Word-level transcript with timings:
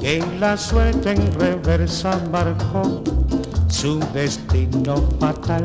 Que 0.00 0.20
la 0.40 0.56
suerte 0.56 1.12
en 1.12 1.32
reversa 1.38 2.20
marcó 2.32 3.04
su 3.68 4.00
destino 4.12 4.96
fatal. 5.20 5.64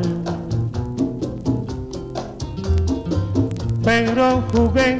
Pero 3.83 4.43
jugué 4.53 4.99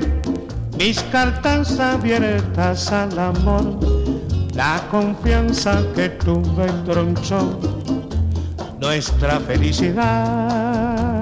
mis 0.80 1.00
cartas 1.12 1.80
abiertas 1.80 2.92
al 2.92 3.20
amor, 3.20 3.78
la 4.56 4.82
confianza 4.90 5.84
que 5.94 6.10
tuve 6.10 6.66
tronchó 6.86 7.60
nuestra 8.80 9.40
felicidad. 9.42 11.20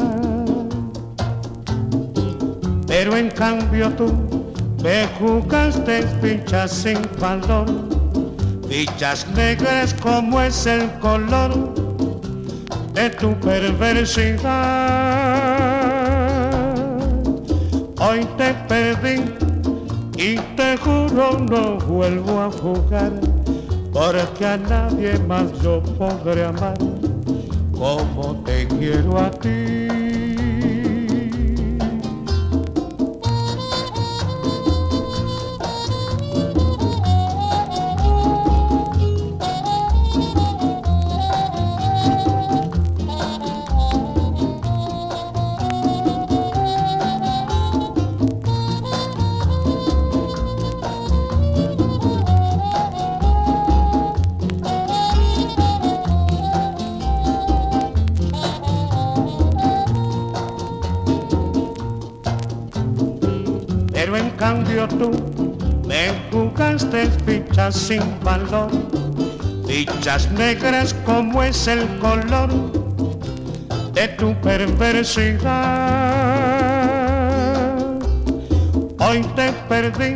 Pero 2.88 3.18
en 3.18 3.30
cambio 3.32 3.90
tú 3.92 4.27
me 4.88 5.06
jugaste 5.20 6.08
fichas 6.22 6.72
sin 6.72 7.02
valor, 7.20 7.68
fichas 8.70 9.28
negras 9.36 9.94
como 9.96 10.40
es 10.40 10.66
el 10.66 10.90
color 11.00 11.52
de 12.94 13.10
tu 13.10 13.38
perversidad. 13.42 14.48
Hoy 18.00 18.26
te 18.38 18.54
perdí 18.70 19.18
y 20.16 20.38
te 20.56 20.78
juro 20.78 21.38
no 21.38 21.78
vuelvo 21.80 22.44
a 22.44 22.50
jugar, 22.50 23.12
porque 23.92 24.46
a 24.46 24.56
nadie 24.56 25.20
más 25.28 25.52
yo 25.62 25.84
podré 26.00 26.46
amar 26.46 26.78
como 27.74 28.42
te 28.46 28.66
quiero 28.70 29.20
a 29.20 29.32
ti. 29.32 29.87
Sin 67.76 68.02
valor, 68.24 68.70
fichas 69.68 70.32
negras 70.32 70.94
como 71.06 71.44
es 71.44 71.68
el 71.68 71.86
color 72.00 72.50
de 73.94 74.08
tu 74.10 74.34
perversidad. 74.42 75.48
Hoy 79.00 79.22
te 79.36 79.52
perdí 79.68 80.16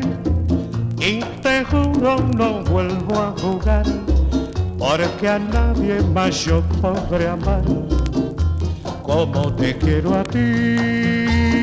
y 0.99 1.19
te 1.41 1.63
juro 1.65 2.17
no 2.37 2.63
vuelvo 2.63 3.21
a 3.21 3.33
jugar, 3.41 3.85
porque 4.77 5.29
a 5.29 5.39
nadie 5.39 6.01
más 6.13 6.45
yo 6.45 6.61
podré 6.81 7.27
amar 7.27 7.63
como 9.03 9.53
te 9.55 9.77
quiero 9.77 10.15
a 10.17 10.23
ti. 10.23 11.60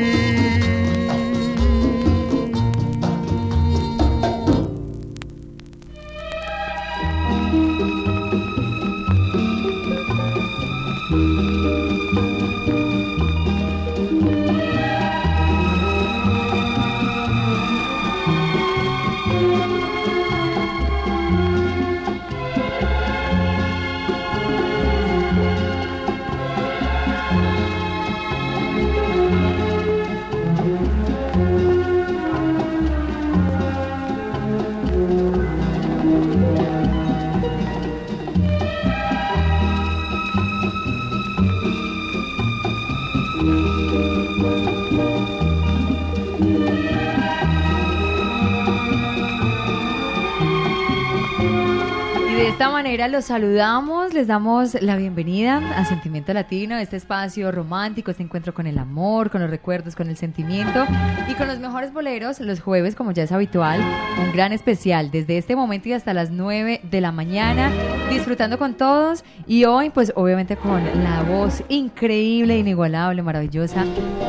Los 53.09 53.25
saludamos, 53.25 54.13
les 54.13 54.27
damos 54.27 54.79
la 54.81 54.95
bienvenida 54.95 55.57
a 55.75 55.85
Sentimiento 55.85 56.33
Latino, 56.33 56.77
este 56.77 56.97
espacio 56.97 57.51
romántico, 57.51 58.11
este 58.11 58.23
encuentro 58.23 58.53
con 58.53 58.67
el 58.67 58.77
amor, 58.77 59.31
con 59.31 59.41
los 59.41 59.49
recuerdos, 59.49 59.95
con 59.95 60.09
el 60.09 60.17
sentimiento 60.17 60.85
y 61.27 61.33
con 61.33 61.47
los 61.47 61.59
mejores 61.59 61.91
boleros 61.91 62.39
los 62.39 62.59
jueves, 62.59 62.95
como 62.95 63.11
ya 63.11 63.23
es 63.23 63.31
habitual, 63.31 63.81
un 64.21 64.31
gran 64.31 64.51
especial 64.51 65.11
desde 65.11 65.37
este 65.37 65.55
momento 65.55 65.89
y 65.89 65.93
hasta 65.93 66.13
las 66.13 66.29
9 66.29 66.81
de 66.83 67.01
la 67.01 67.11
mañana, 67.11 67.71
disfrutando 68.09 68.59
con 68.59 68.75
todos 68.75 69.23
y 69.47 69.65
hoy 69.65 69.89
pues 69.89 70.11
obviamente 70.15 70.55
con 70.55 70.83
la 71.03 71.23
voz 71.23 71.63
increíble, 71.69 72.59
inigualable, 72.59 73.23
maravillosa 73.23 73.85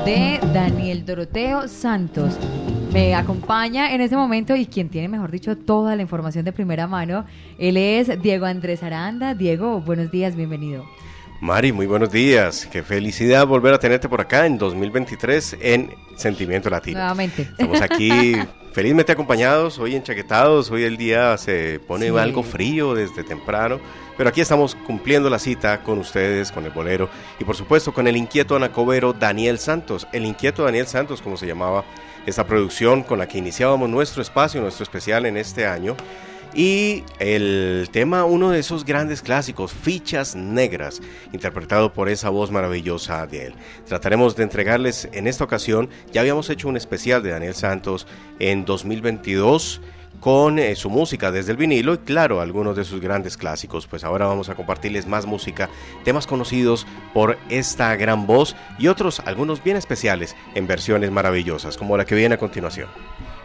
de 0.07 0.41
Daniel 0.55 1.05
Doroteo 1.05 1.69
Santos 1.69 2.39
me 2.93 3.15
acompaña 3.15 3.95
en 3.95 4.01
este 4.01 4.17
momento 4.17 4.57
y 4.57 4.67
quien 4.67 4.89
tiene, 4.89 5.09
mejor 5.09 5.31
dicho, 5.31 5.57
toda 5.57 5.95
la 5.95 6.03
información 6.03 6.45
de 6.45 6.53
primera 6.53 6.87
mano, 6.87 7.25
él 7.59 7.77
es 7.77 8.21
Diego 8.21 8.47
Andrés 8.47 8.83
Aranda. 8.83 9.35
Diego, 9.35 9.81
buenos 9.81 10.11
días, 10.11 10.35
bienvenido. 10.35 10.85
Mari, 11.41 11.73
muy 11.73 11.87
buenos 11.87 12.11
días. 12.11 12.67
Qué 12.71 12.83
felicidad 12.83 13.47
volver 13.47 13.75
a 13.75 13.79
tenerte 13.79 14.09
por 14.09 14.21
acá 14.21 14.45
en 14.45 14.59
2023 14.59 15.57
en 15.61 15.91
Sentimiento 16.17 16.69
Latino. 16.69 16.99
Nuevamente. 16.99 17.43
Estamos 17.43 17.81
aquí 17.81 18.35
felizmente 18.73 19.13
acompañados, 19.13 19.79
hoy 19.79 19.95
enchaquetados, 19.95 20.71
hoy 20.71 20.83
el 20.83 20.97
día 20.97 21.37
se 21.39 21.81
pone 21.87 22.09
algo 22.19 22.43
frío 22.43 22.95
desde 22.95 23.23
temprano, 23.23 23.79
pero 24.17 24.29
aquí 24.29 24.41
estamos 24.41 24.75
cumpliendo 24.75 25.31
la 25.31 25.39
cita 25.39 25.83
con 25.83 25.99
ustedes, 25.99 26.51
con 26.53 26.65
el 26.65 26.73
bolero 26.73 27.09
y 27.39 27.45
por 27.45 27.57
supuesto 27.57 27.95
con 27.95 28.07
el 28.07 28.17
inquieto 28.17 28.57
anacobero 28.57 29.13
Daniel 29.13 29.59
Santos, 29.59 30.09
el 30.13 30.27
inquieto 30.27 30.65
Daniel 30.65 30.89
Santos 30.89 31.23
como 31.23 31.37
se 31.37 31.47
llamaba 31.47 31.85
esta 32.27 32.47
producción 32.47 33.03
con 33.03 33.19
la 33.19 33.27
que 33.27 33.39
iniciábamos 33.39 33.89
nuestro 33.89 34.23
espacio, 34.23 34.61
nuestro 34.61 34.85
especial 34.85 35.27
en 35.27 35.37
este 35.37 35.67
año. 35.67 35.97
Y 36.53 37.05
el 37.21 37.89
tema, 37.93 38.25
uno 38.25 38.51
de 38.51 38.59
esos 38.59 38.85
grandes 38.85 39.23
clásicos, 39.23 39.73
Fichas 39.73 40.35
Negras, 40.35 41.01
interpretado 41.33 41.93
por 41.93 42.09
esa 42.09 42.29
voz 42.29 42.51
maravillosa 42.51 43.27
de 43.27 43.47
él. 43.47 43.55
Trataremos 43.87 44.35
de 44.35 44.43
entregarles 44.43 45.09
en 45.13 45.29
esta 45.29 45.45
ocasión, 45.45 45.89
ya 46.13 46.23
habíamos 46.23 46.51
hecho 46.51 46.69
un 46.69 46.77
especial 46.77 47.23
de 47.23 47.31
Daniel 47.31 47.55
Santos 47.55 48.07
en 48.41 48.65
2022 48.65 49.81
con 50.19 50.59
eh, 50.59 50.77
su 50.77 50.91
música 50.91 51.31
desde 51.31 51.53
el 51.53 51.57
vinilo 51.57 51.95
y 51.95 51.99
claro, 51.99 52.41
algunos 52.41 52.77
de 52.77 52.85
sus 52.85 53.01
grandes 53.01 53.37
clásicos. 53.37 53.87
Pues 53.87 54.05
ahora 54.05 54.27
vamos 54.27 54.49
a 54.49 54.55
compartirles 54.55 55.07
más 55.07 55.27
música, 55.27 55.69
temas 56.05 56.27
conocidos 56.27 56.87
por 57.15 57.39
esta 57.49 57.95
gran 57.97 58.27
voz 58.27 58.57
y 58.79 58.89
otros, 58.89 59.21
algunos 59.25 59.63
bien 59.63 59.77
especiales 59.77 60.37
en 60.55 60.67
versiones 60.67 61.11
maravillosas, 61.11 61.77
como 61.77 61.97
la 61.97 62.05
que 62.05 62.15
viene 62.15 62.35
a 62.35 62.39
continuación. 62.39 62.89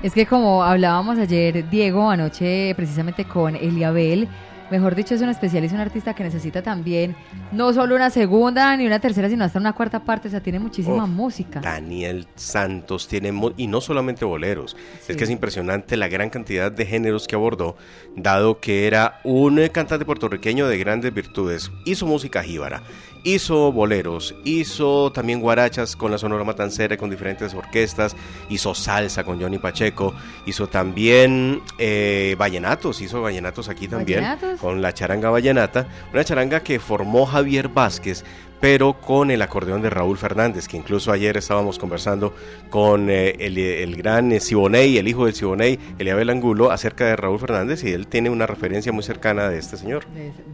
Es 0.03 0.13
que 0.13 0.25
como 0.25 0.63
hablábamos 0.63 1.17
ayer, 1.17 1.69
Diego, 1.69 2.09
anoche 2.09 2.73
precisamente 2.75 3.25
con 3.25 3.55
Eliabel, 3.55 4.27
mejor 4.71 4.95
dicho, 4.95 5.15
es 5.15 5.21
un 5.21 5.29
especial, 5.29 5.63
es 5.63 5.71
un 5.71 5.79
artista 5.79 6.13
que 6.13 6.23
necesita 6.23 6.61
también 6.61 7.15
no 7.51 7.73
solo 7.73 7.95
una 7.95 8.09
segunda 8.09 8.75
ni 8.77 8.85
una 8.85 8.99
tercera, 8.99 9.29
sino 9.29 9.43
hasta 9.43 9.59
una 9.59 9.73
cuarta 9.73 10.03
parte, 10.03 10.27
o 10.27 10.31
sea, 10.31 10.41
tiene 10.41 10.59
muchísima 10.59 11.05
música. 11.05 11.61
Daniel 11.61 12.27
Santos 12.35 13.07
tiene, 13.07 13.33
y 13.57 13.67
no 13.67 13.81
solamente 13.81 14.25
boleros, 14.25 14.75
es 15.07 15.15
que 15.15 15.23
es 15.23 15.29
impresionante 15.29 15.97
la 15.97 16.07
gran 16.07 16.29
cantidad 16.29 16.71
de 16.71 16.85
géneros 16.85 17.27
que 17.27 17.35
abordó, 17.35 17.75
dado 18.15 18.59
que 18.59 18.87
era 18.87 19.19
un 19.23 19.55
cantante 19.71 20.05
puertorriqueño 20.05 20.67
de 20.67 20.77
grandes 20.77 21.13
virtudes, 21.13 21.71
hizo 21.85 22.05
música 22.05 22.43
jíbara, 22.43 22.83
hizo 23.25 23.71
boleros, 23.71 24.35
hizo 24.45 25.11
también 25.11 25.41
guarachas 25.41 25.95
con 25.95 26.11
la 26.11 26.17
Sonora 26.17 26.43
Matancera 26.43 26.95
con 26.95 27.09
diferentes 27.09 27.53
orquestas, 27.55 28.15
hizo 28.49 28.73
salsa 28.75 29.23
con 29.23 29.41
Johnny 29.41 29.57
Pacheco, 29.57 30.13
hizo 30.45 30.67
también 30.67 31.61
eh, 31.79 32.35
vallenatos, 32.37 33.01
hizo 33.01 33.21
vallenatos 33.21 33.67
aquí 33.67 33.87
también 33.87 34.23
con 34.61 34.81
la 34.81 34.93
charanga 34.93 35.31
vallenata, 35.31 35.87
una 36.13 36.23
charanga 36.23 36.61
que 36.61 36.79
formó 36.79 37.25
Javier 37.25 37.67
Vázquez 37.67 38.23
pero 38.59 38.93
con 38.93 39.31
el 39.31 39.41
acordeón 39.41 39.81
de 39.81 39.89
Raúl 39.89 40.17
Fernández, 40.17 40.67
que 40.67 40.77
incluso 40.77 41.11
ayer 41.11 41.37
estábamos 41.37 41.77
conversando 41.77 42.33
con 42.69 43.09
eh, 43.09 43.35
el, 43.39 43.95
gran 43.95 44.31
eh, 44.31 44.39
Siboney, 44.39 44.97
el 44.97 45.07
hijo 45.07 45.25
del 45.25 45.35
Siboney, 45.35 45.79
Eliabel 45.99 46.29
Angulo, 46.29 46.71
acerca 46.71 47.05
de 47.05 47.15
Raúl 47.15 47.39
Fernández 47.39 47.83
y 47.83 47.91
él 47.91 48.07
tiene 48.07 48.29
una 48.29 48.47
referencia 48.47 48.91
muy 48.91 49.03
cercana 49.03 49.49
de 49.49 49.59
este 49.59 49.77
señor. 49.77 50.05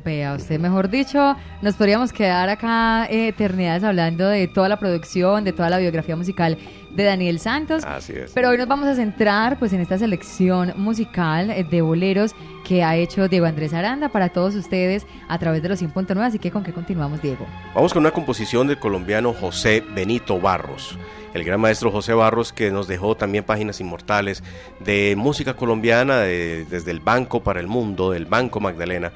Vea 0.03 0.36
usted, 0.36 0.59
mejor 0.59 0.89
dicho, 0.89 1.36
nos 1.62 1.75
podríamos 1.75 2.12
quedar 2.13 2.50
acá 2.50 3.06
eh, 3.06 3.30
eternidades 3.30 3.83
hablando 3.83 4.27
de 4.27 4.47
toda 4.47 4.69
la 4.69 4.80
producción, 4.80 5.44
de 5.44 5.54
toda 5.54 5.69
la 5.69 5.77
biografía 5.77 6.15
musical 6.15 6.57
de 6.96 7.04
Daniel 7.04 7.40
Santos. 7.40 7.84
Así 7.84 8.14
es. 8.14 8.32
Pero 8.34 8.50
hoy 8.50 8.58
nos 8.58 8.68
vamos 8.68 8.88
a 8.88 8.96
centrar 8.96 9.58
pues 9.60 9.74
en 9.74 9.82
esta 9.82 9.98
selección 9.98 10.74
musical 10.78 11.50
eh, 11.50 11.64
de 11.64 11.82
boleros 11.82 12.36
que 12.66 12.84
ha 12.84 12.96
hecho 12.96 13.28
Diego 13.28 13.46
Andrés 13.46 13.74
Aranda 13.74 14.10
para 14.10 14.30
todos 14.30 14.56
ustedes 14.56 15.06
a 15.28 15.40
través 15.40 15.62
de 15.62 15.70
los 15.70 15.82
100.9. 15.82 16.22
Así 16.22 16.40
que 16.40 16.52
con 16.52 16.64
qué 16.64 16.74
continuamos, 16.74 17.22
Diego. 17.22 17.46
Vamos 17.74 17.94
con 17.94 18.02
una 18.02 18.12
composición 18.12 18.68
del 18.68 18.80
colombiano 18.80 19.34
José 19.34 19.84
Benito 19.94 20.40
Barros 20.40 20.98
el 21.34 21.44
gran 21.44 21.62
maestro 21.62 21.92
José 21.92 22.14
Barros, 22.14 22.52
que 22.52 22.72
nos 22.72 22.88
dejó 22.88 23.16
también 23.16 23.44
páginas 23.44 23.80
inmortales 23.80 24.44
de 24.80 25.16
música 25.18 25.56
colombiana, 25.56 26.20
desde 26.20 26.92
el 26.92 27.00
Banco 27.00 27.42
para 27.42 27.60
el 27.60 27.68
Mundo, 27.68 28.12
del 28.12 28.26
Banco 28.26 28.60
Magdalena, 28.60 29.12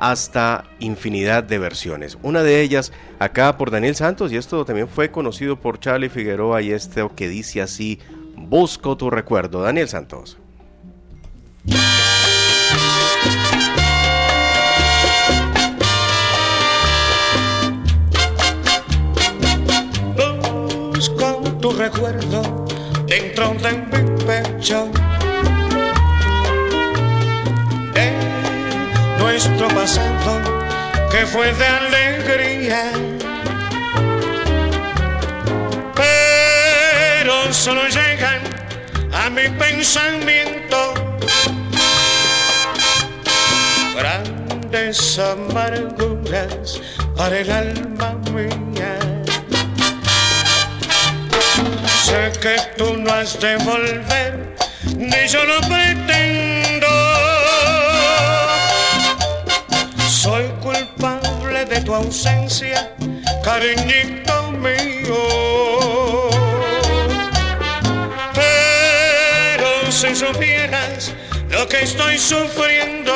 hasta 0.00 0.64
infinidad 0.80 1.44
de 1.44 1.58
versiones. 1.58 2.16
Una 2.22 2.42
de 2.42 2.62
ellas 2.62 2.90
acá 3.18 3.58
por 3.58 3.70
Daniel 3.70 3.94
Santos, 3.94 4.32
y 4.32 4.36
esto 4.36 4.64
también 4.64 4.88
fue 4.88 5.10
conocido 5.10 5.60
por 5.60 5.78
Charlie 5.78 6.08
Figueroa, 6.08 6.62
y 6.62 6.72
este 6.72 7.06
que 7.14 7.28
dice 7.28 7.60
así, 7.60 8.00
Busco 8.34 8.96
tu 8.96 9.10
recuerdo. 9.10 9.62
Daniel 9.62 9.88
Santos. 9.88 10.38
tu 21.60 21.72
recuerdo 21.72 22.66
dentro 23.06 23.52
de 23.54 23.72
mi 23.72 24.24
pecho. 24.24 24.90
Nuestro 29.48 29.68
pasado 29.68 30.42
que 31.10 31.24
fue 31.24 31.50
de 31.54 31.66
alegría. 31.66 32.92
Pero 35.94 37.52
solo 37.52 37.88
llegan 37.88 38.42
a 39.12 39.30
mi 39.30 39.48
pensamiento 39.58 40.92
grandes 43.96 45.18
amarguras 45.18 46.78
para 47.16 47.38
el 47.38 47.50
alma 47.50 48.20
mía. 48.34 48.98
Sé 52.04 52.32
que 52.40 52.56
tú 52.76 52.96
no 52.98 53.10
has 53.10 53.40
de 53.40 53.56
volver, 53.56 54.54
ni 54.96 55.26
yo 55.28 55.44
lo 55.44 55.60
pretendo. 55.60 57.29
Ausencia, 62.00 62.94
cariñito 63.44 64.50
mío. 64.52 65.22
Pero 68.34 69.70
si 69.90 70.14
supieras 70.14 71.12
lo 71.50 71.68
que 71.68 71.82
estoy 71.82 72.18
sufriendo, 72.18 73.12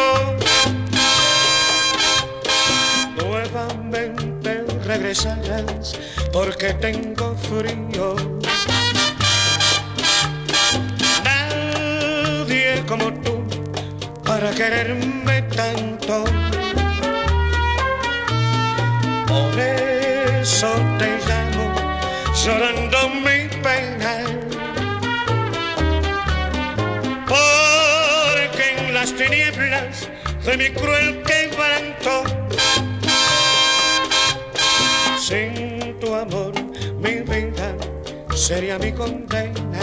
nuevamente 3.17 4.65
regresarás 4.85 5.97
porque 6.33 6.75
tengo 6.75 7.37
frío. 7.49 8.17
como 12.87 13.13
tú 13.23 13.45
para 14.25 14.51
quererme 14.51 15.43
tanto. 15.43 16.44
De 30.44 30.56
mi 30.58 30.70
cruel 30.70 31.23
quebranto, 31.23 32.25
sin 35.19 35.99
tu 36.00 36.14
amor 36.14 36.52
mi 36.99 37.20
vida 37.23 37.75
sería 38.35 38.79
mi 38.79 38.93
condena. 38.93 39.74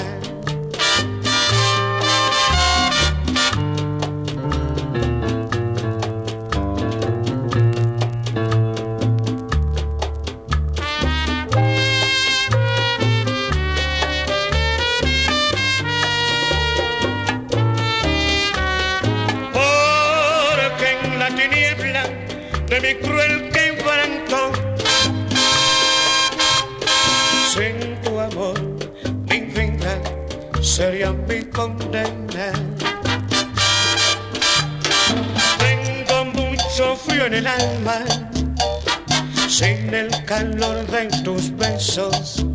Calor 40.32 40.88
de 40.88 41.08
tus 41.26 41.54
besos. 41.58 42.46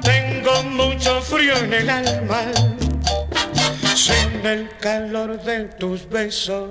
Tengo 0.00 0.62
mucho 0.70 1.20
frío 1.20 1.54
en 1.58 1.74
el 1.74 1.90
alma, 1.90 2.44
sin 3.94 4.46
el 4.46 4.70
calor 4.80 5.38
de 5.42 5.64
tus 5.78 6.08
besos. 6.08 6.70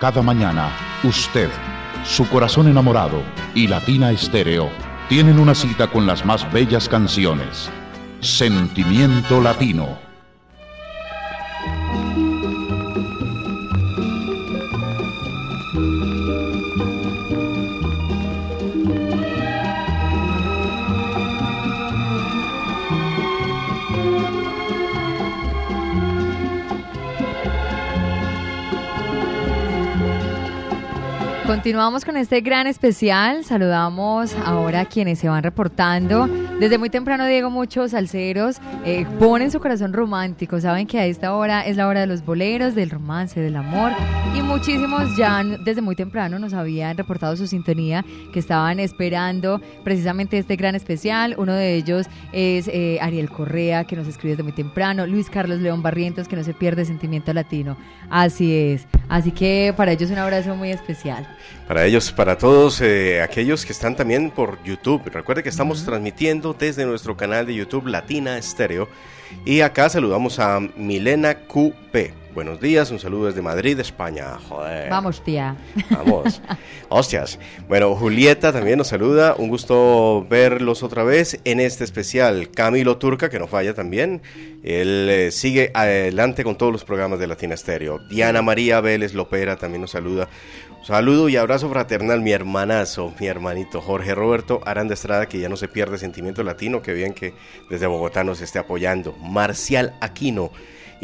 Cada 0.00 0.20
mañana, 0.20 0.72
usted, 1.04 1.48
su 2.04 2.28
corazón 2.28 2.66
enamorado 2.66 3.22
y 3.54 3.68
Latina 3.68 4.10
Estéreo 4.10 4.68
tienen 5.08 5.38
una 5.38 5.54
cita 5.54 5.86
con 5.86 6.08
las 6.08 6.24
más 6.24 6.52
bellas 6.52 6.88
canciones. 6.88 7.70
Sentimiento 8.18 9.40
Latino 9.40 10.03
Continuamos 31.64 32.04
con 32.04 32.18
este 32.18 32.42
gran 32.42 32.66
especial. 32.66 33.42
Saludamos 33.42 34.36
ahora 34.44 34.80
a 34.80 34.84
quienes 34.84 35.18
se 35.18 35.30
van 35.30 35.42
reportando 35.42 36.28
Desde 36.60 36.78
muy 36.78 36.88
temprano, 36.88 37.26
Diego, 37.26 37.50
muchos 37.50 37.90
salseros 37.90 38.58
eh, 38.84 39.04
ponen 39.18 39.50
su 39.50 39.58
corazón 39.58 39.92
romántico. 39.92 40.60
Saben 40.60 40.86
que 40.86 41.00
a 41.00 41.06
esta 41.06 41.34
hora 41.34 41.66
es 41.66 41.76
la 41.76 41.88
hora 41.88 42.00
de 42.00 42.06
los 42.06 42.24
boleros, 42.24 42.76
del 42.76 42.90
romance, 42.90 43.40
del 43.40 43.56
amor. 43.56 43.90
Y 44.36 44.40
muchísimos 44.40 45.16
ya 45.16 45.42
desde 45.42 45.82
muy 45.82 45.96
temprano 45.96 46.38
nos 46.38 46.54
habían 46.54 46.96
reportado 46.96 47.36
su 47.36 47.48
sintonía, 47.48 48.04
que 48.32 48.38
estaban 48.38 48.78
esperando 48.78 49.60
precisamente 49.82 50.38
este 50.38 50.54
gran 50.54 50.76
especial. 50.76 51.34
Uno 51.38 51.54
de 51.54 51.74
ellos 51.74 52.06
es 52.32 52.68
eh, 52.68 52.98
Ariel 53.00 53.30
Correa, 53.30 53.82
que 53.84 53.96
nos 53.96 54.06
escribe 54.06 54.34
desde 54.34 54.44
muy 54.44 54.52
temprano. 54.52 55.08
Luis 55.08 55.28
Carlos 55.30 55.58
León 55.60 55.82
Barrientos, 55.82 56.28
que 56.28 56.36
no 56.36 56.44
se 56.44 56.54
pierde 56.54 56.84
sentimiento 56.84 57.32
latino. 57.32 57.76
Así 58.10 58.54
es. 58.54 58.86
Así 59.08 59.32
que 59.32 59.74
para 59.76 59.90
ellos 59.90 60.10
un 60.10 60.18
abrazo 60.18 60.54
muy 60.54 60.70
especial. 60.70 61.26
Para 61.66 61.86
ellos, 61.86 62.12
para 62.12 62.36
todos 62.36 62.80
eh, 62.82 63.22
aquellos 63.22 63.64
que 63.64 63.72
están 63.72 63.96
también 63.96 64.30
por 64.30 64.62
YouTube. 64.64 65.02
Recuerde 65.06 65.42
que 65.42 65.48
estamos 65.48 65.82
transmitiendo 65.84 66.52
desde 66.52 66.84
nuestro 66.84 67.16
canal 67.16 67.46
de 67.46 67.54
YouTube 67.54 67.86
Latina 67.86 68.36
Estéreo. 68.36 68.88
Y 69.46 69.62
acá 69.62 69.88
saludamos 69.88 70.38
a 70.38 70.60
Milena 70.60 71.34
QP. 71.34 72.23
Buenos 72.34 72.60
días, 72.60 72.90
un 72.90 72.98
saludo 72.98 73.26
desde 73.26 73.42
Madrid, 73.42 73.78
España. 73.78 74.38
Joder. 74.48 74.90
Vamos, 74.90 75.22
tía. 75.22 75.56
Vamos. 75.88 76.42
Hostias. 76.88 77.38
Bueno, 77.68 77.94
Julieta 77.94 78.52
también 78.52 78.78
nos 78.78 78.88
saluda. 78.88 79.36
Un 79.38 79.48
gusto 79.48 80.26
verlos 80.28 80.82
otra 80.82 81.04
vez 81.04 81.38
en 81.44 81.60
este 81.60 81.84
especial. 81.84 82.50
Camilo 82.50 82.98
Turca, 82.98 83.30
que 83.30 83.38
no 83.38 83.46
falla 83.46 83.72
también. 83.72 84.20
Él 84.64 85.08
eh, 85.08 85.30
sigue 85.30 85.70
adelante 85.74 86.42
con 86.42 86.58
todos 86.58 86.72
los 86.72 86.82
programas 86.82 87.20
de 87.20 87.28
Latina 87.28 87.54
Estéreo. 87.54 88.00
Diana 88.10 88.42
María 88.42 88.80
Vélez 88.80 89.14
Lopera 89.14 89.54
también 89.54 89.82
nos 89.82 89.92
saluda. 89.92 90.28
Saludo 90.82 91.28
y 91.28 91.36
abrazo 91.36 91.70
fraternal, 91.70 92.20
mi 92.20 92.32
hermanazo, 92.32 93.14
mi 93.20 93.28
hermanito 93.28 93.80
Jorge 93.80 94.12
Roberto 94.12 94.60
Aranda 94.66 94.94
Estrada, 94.94 95.26
que 95.26 95.38
ya 95.38 95.48
no 95.48 95.56
se 95.56 95.68
pierde 95.68 95.98
sentimiento 95.98 96.42
latino, 96.42 96.82
que 96.82 96.94
bien 96.94 97.14
que 97.14 97.32
desde 97.70 97.86
Bogotá 97.86 98.24
nos 98.24 98.40
esté 98.40 98.58
apoyando. 98.58 99.12
Marcial 99.22 99.94
Aquino 100.00 100.50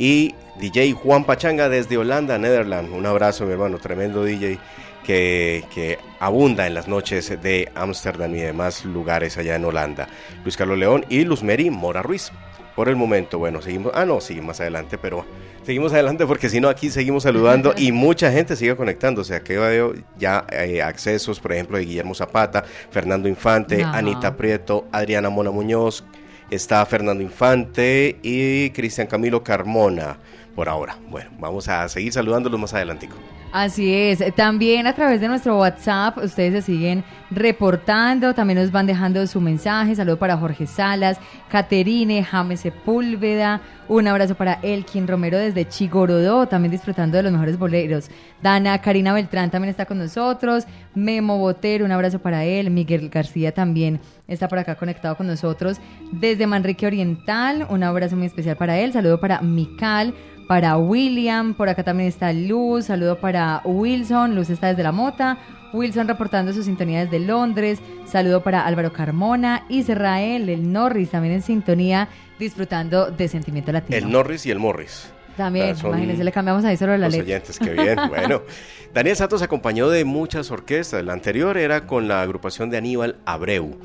y 0.00 0.34
DJ 0.58 0.94
Juan 0.94 1.24
Pachanga 1.24 1.68
desde 1.68 1.98
Holanda, 1.98 2.38
Netherlands. 2.38 2.90
Un 2.90 3.04
abrazo, 3.04 3.44
mi 3.44 3.52
hermano, 3.52 3.78
tremendo 3.78 4.24
DJ 4.24 4.58
que, 5.04 5.62
que 5.74 5.98
abunda 6.18 6.66
en 6.66 6.72
las 6.72 6.88
noches 6.88 7.28
de 7.42 7.70
Ámsterdam 7.74 8.34
y 8.34 8.38
demás 8.38 8.86
lugares 8.86 9.36
allá 9.36 9.56
en 9.56 9.64
Holanda. 9.66 10.08
Luis 10.42 10.56
Carlos 10.56 10.78
León 10.78 11.04
y 11.10 11.24
Luz 11.24 11.42
Mary 11.42 11.68
Mora 11.68 12.02
Ruiz. 12.02 12.32
Por 12.74 12.88
el 12.88 12.96
momento, 12.96 13.38
bueno, 13.38 13.60
seguimos. 13.60 13.92
Ah, 13.94 14.06
no, 14.06 14.22
seguimos 14.22 14.48
más 14.48 14.60
adelante, 14.60 14.96
pero 14.96 15.26
seguimos 15.64 15.92
adelante 15.92 16.24
porque 16.26 16.48
si 16.48 16.62
no, 16.62 16.70
aquí 16.70 16.88
seguimos 16.88 17.24
saludando 17.24 17.74
y 17.76 17.92
mucha 17.92 18.32
gente 18.32 18.56
sigue 18.56 18.76
conectándose. 18.76 19.34
Aquí 19.34 19.52
veo 19.52 19.92
ya 20.18 20.46
eh, 20.50 20.80
accesos, 20.80 21.40
por 21.40 21.52
ejemplo, 21.52 21.76
de 21.76 21.84
Guillermo 21.84 22.14
Zapata, 22.14 22.64
Fernando 22.90 23.28
Infante, 23.28 23.84
Anita 23.84 24.34
Prieto, 24.34 24.86
Adriana 24.92 25.28
Mona 25.28 25.50
Muñoz, 25.50 26.04
está 26.50 26.84
Fernando 26.86 27.22
Infante 27.22 28.18
y 28.22 28.70
Cristian 28.70 29.06
Camilo 29.06 29.42
Carmona 29.42 30.18
por 30.54 30.68
ahora. 30.68 30.98
Bueno, 31.08 31.30
vamos 31.38 31.68
a 31.68 31.88
seguir 31.88 32.12
saludándolos 32.12 32.60
más 32.60 32.74
adelante. 32.74 33.08
Así 33.52 33.92
es. 33.92 34.22
También 34.36 34.86
a 34.86 34.92
través 34.92 35.20
de 35.20 35.26
nuestro 35.26 35.58
WhatsApp 35.58 36.18
ustedes 36.18 36.52
se 36.52 36.62
siguen 36.62 37.02
reportando, 37.32 38.32
también 38.32 38.60
nos 38.60 38.70
van 38.70 38.86
dejando 38.86 39.26
su 39.26 39.40
mensaje. 39.40 39.96
Saludo 39.96 40.18
para 40.18 40.36
Jorge 40.36 40.68
Salas, 40.68 41.18
Caterine, 41.48 42.22
James 42.22 42.60
Sepúlveda, 42.60 43.60
un 43.88 44.06
abrazo 44.06 44.36
para 44.36 44.60
Elkin 44.62 45.08
Romero 45.08 45.36
desde 45.36 45.66
Chigorodó, 45.66 46.46
también 46.46 46.70
disfrutando 46.70 47.16
de 47.16 47.24
los 47.24 47.32
mejores 47.32 47.58
boleros. 47.58 48.08
Dana 48.40 48.80
Karina 48.80 49.12
Beltrán 49.12 49.50
también 49.50 49.70
está 49.70 49.84
con 49.84 49.98
nosotros, 49.98 50.66
Memo 50.94 51.38
Botero, 51.38 51.84
un 51.84 51.92
abrazo 51.92 52.20
para 52.20 52.44
él, 52.44 52.70
Miguel 52.70 53.08
García 53.08 53.52
también 53.52 54.00
está 54.28 54.46
por 54.46 54.60
acá 54.60 54.76
conectado 54.76 55.16
con 55.16 55.26
nosotros 55.26 55.78
desde 56.12 56.46
Manrique 56.46 56.86
Oriental, 56.86 57.66
un 57.68 57.82
abrazo 57.82 58.16
muy 58.16 58.26
especial 58.26 58.56
para 58.56 58.78
él, 58.78 58.92
saludo 58.92 59.18
para 59.20 59.40
Mical, 59.40 60.14
para 60.50 60.76
William, 60.78 61.54
por 61.54 61.68
acá 61.68 61.84
también 61.84 62.08
está 62.08 62.32
Luz, 62.32 62.86
saludo 62.86 63.20
para 63.20 63.62
Wilson, 63.64 64.34
Luz 64.34 64.50
está 64.50 64.66
desde 64.66 64.82
la 64.82 64.90
Mota, 64.90 65.38
Wilson 65.72 66.08
reportando 66.08 66.52
sus 66.52 66.64
sintonías 66.64 67.08
de 67.08 67.20
Londres, 67.20 67.78
saludo 68.04 68.42
para 68.42 68.66
Álvaro 68.66 68.92
Carmona, 68.92 69.64
Israel, 69.68 70.48
el 70.48 70.72
Norris 70.72 71.10
también 71.10 71.34
en 71.34 71.42
sintonía, 71.42 72.08
disfrutando 72.40 73.12
de 73.12 73.28
Sentimiento 73.28 73.70
Latino. 73.70 73.96
El 73.96 74.10
Norris 74.10 74.44
y 74.44 74.50
el 74.50 74.58
Morris. 74.58 75.12
También, 75.36 75.76
imagínense, 75.84 76.24
le 76.24 76.32
cambiamos 76.32 76.64
ahí 76.64 76.76
solo 76.76 76.96
la 76.96 77.06
los 77.06 77.16
oyentes, 77.16 77.56
qué 77.56 77.70
bien, 77.70 77.96
bueno. 78.08 78.42
Daniel 78.92 79.14
Santos 79.14 79.42
acompañó 79.42 79.88
de 79.88 80.04
muchas 80.04 80.50
orquestas, 80.50 81.04
la 81.04 81.12
anterior 81.12 81.58
era 81.58 81.86
con 81.86 82.08
la 82.08 82.22
agrupación 82.22 82.70
de 82.70 82.76
Aníbal 82.76 83.18
Abreu. 83.24 83.78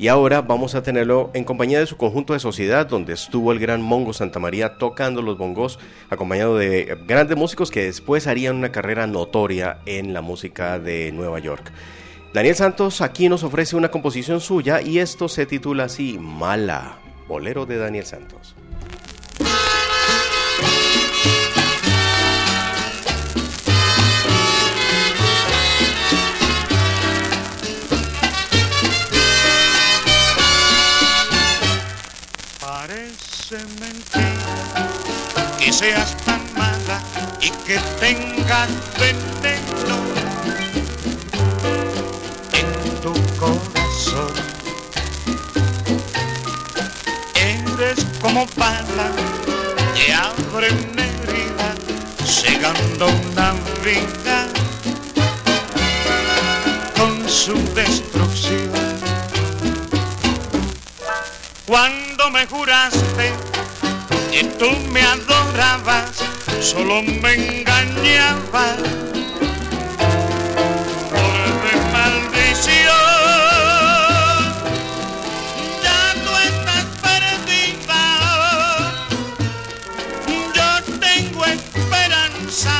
Y 0.00 0.08
ahora 0.08 0.40
vamos 0.40 0.74
a 0.74 0.82
tenerlo 0.82 1.30
en 1.34 1.44
compañía 1.44 1.78
de 1.78 1.84
su 1.84 1.98
conjunto 1.98 2.32
de 2.32 2.40
sociedad, 2.40 2.86
donde 2.86 3.12
estuvo 3.12 3.52
el 3.52 3.58
gran 3.58 3.82
Mongo 3.82 4.14
Santa 4.14 4.38
María 4.38 4.78
tocando 4.78 5.20
los 5.20 5.36
bongos, 5.36 5.78
acompañado 6.08 6.56
de 6.56 6.96
grandes 7.06 7.36
músicos 7.36 7.70
que 7.70 7.84
después 7.84 8.26
harían 8.26 8.56
una 8.56 8.72
carrera 8.72 9.06
notoria 9.06 9.80
en 9.84 10.14
la 10.14 10.22
música 10.22 10.78
de 10.78 11.12
Nueva 11.12 11.38
York. 11.38 11.70
Daniel 12.32 12.54
Santos 12.54 13.02
aquí 13.02 13.28
nos 13.28 13.42
ofrece 13.42 13.76
una 13.76 13.90
composición 13.90 14.40
suya 14.40 14.80
y 14.80 15.00
esto 15.00 15.28
se 15.28 15.44
titula 15.44 15.84
así, 15.84 16.16
Mala, 16.18 16.96
bolero 17.28 17.66
de 17.66 17.76
Daniel 17.76 18.06
Santos. 18.06 18.56
Seas 35.80 36.14
tan 36.26 36.42
mala 36.58 37.00
y 37.40 37.48
que 37.64 37.78
tengas 37.98 38.68
veneno 38.98 39.96
en 42.52 43.00
tu 43.00 43.14
corazón. 43.38 44.34
Eres 47.34 48.04
como 48.20 48.46
bala 48.56 49.08
que 49.94 50.12
abre 50.12 50.68
una 50.70 51.06
herida, 51.06 51.74
cegando 52.26 53.06
una 53.06 53.54
vida 53.82 54.48
con 56.94 57.26
su 57.26 57.54
destrucción. 57.72 59.00
Cuando 61.66 62.28
me 62.30 62.44
juraste 62.44 63.49
y 64.32 64.44
tú 64.58 64.70
me 64.92 65.02
adorabas, 65.02 66.22
solo 66.60 67.02
me 67.02 67.34
engañabas 67.34 68.76
por 71.10 71.36
de 71.62 71.74
maldición. 71.92 72.84
Ya 75.82 76.14
tú 76.24 76.30
estás 76.48 76.86
perdida, 77.02 78.02
yo 80.54 80.70
tengo 81.00 81.44
esperanza 81.44 82.76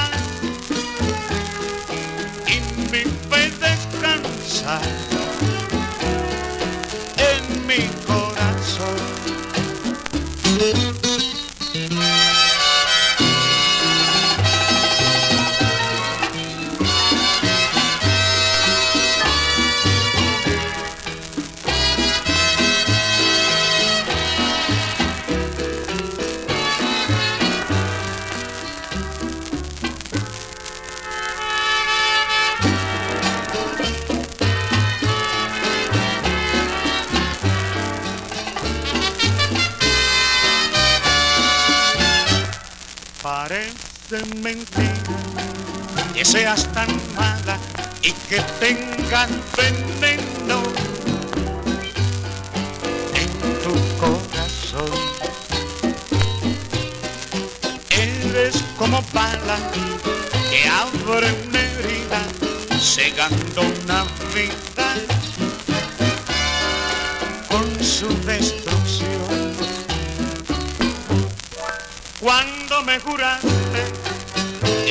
y 2.46 2.60
mi 2.90 3.02
fe 3.28 3.42
descansa 3.60 4.80
en 7.16 7.66
mi 7.66 7.80
corazón. 8.06 8.19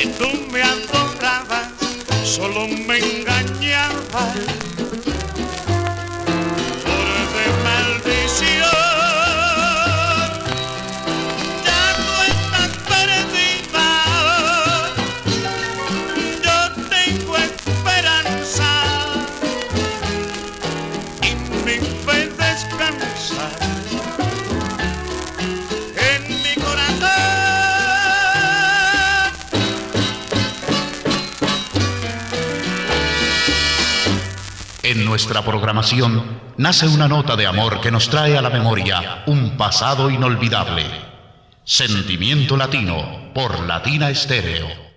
Que 0.00 0.08
tú 0.08 0.28
me 0.50 0.62
adorabas, 0.62 1.68
solo 2.24 2.66
me 2.68 2.98
engañabas. 2.98 4.34
En 7.46 8.89
nuestra 35.10 35.42
programación 35.42 36.40
nace 36.56 36.86
una 36.86 37.08
nota 37.08 37.34
de 37.34 37.44
amor 37.44 37.80
que 37.80 37.90
nos 37.90 38.08
trae 38.08 38.38
a 38.38 38.42
la 38.42 38.48
memoria 38.48 39.24
un 39.26 39.56
pasado 39.56 40.08
inolvidable. 40.08 40.84
Sentimiento 41.64 42.56
Latino 42.56 43.32
por 43.34 43.58
Latina 43.66 44.08
Estéreo. 44.08 44.89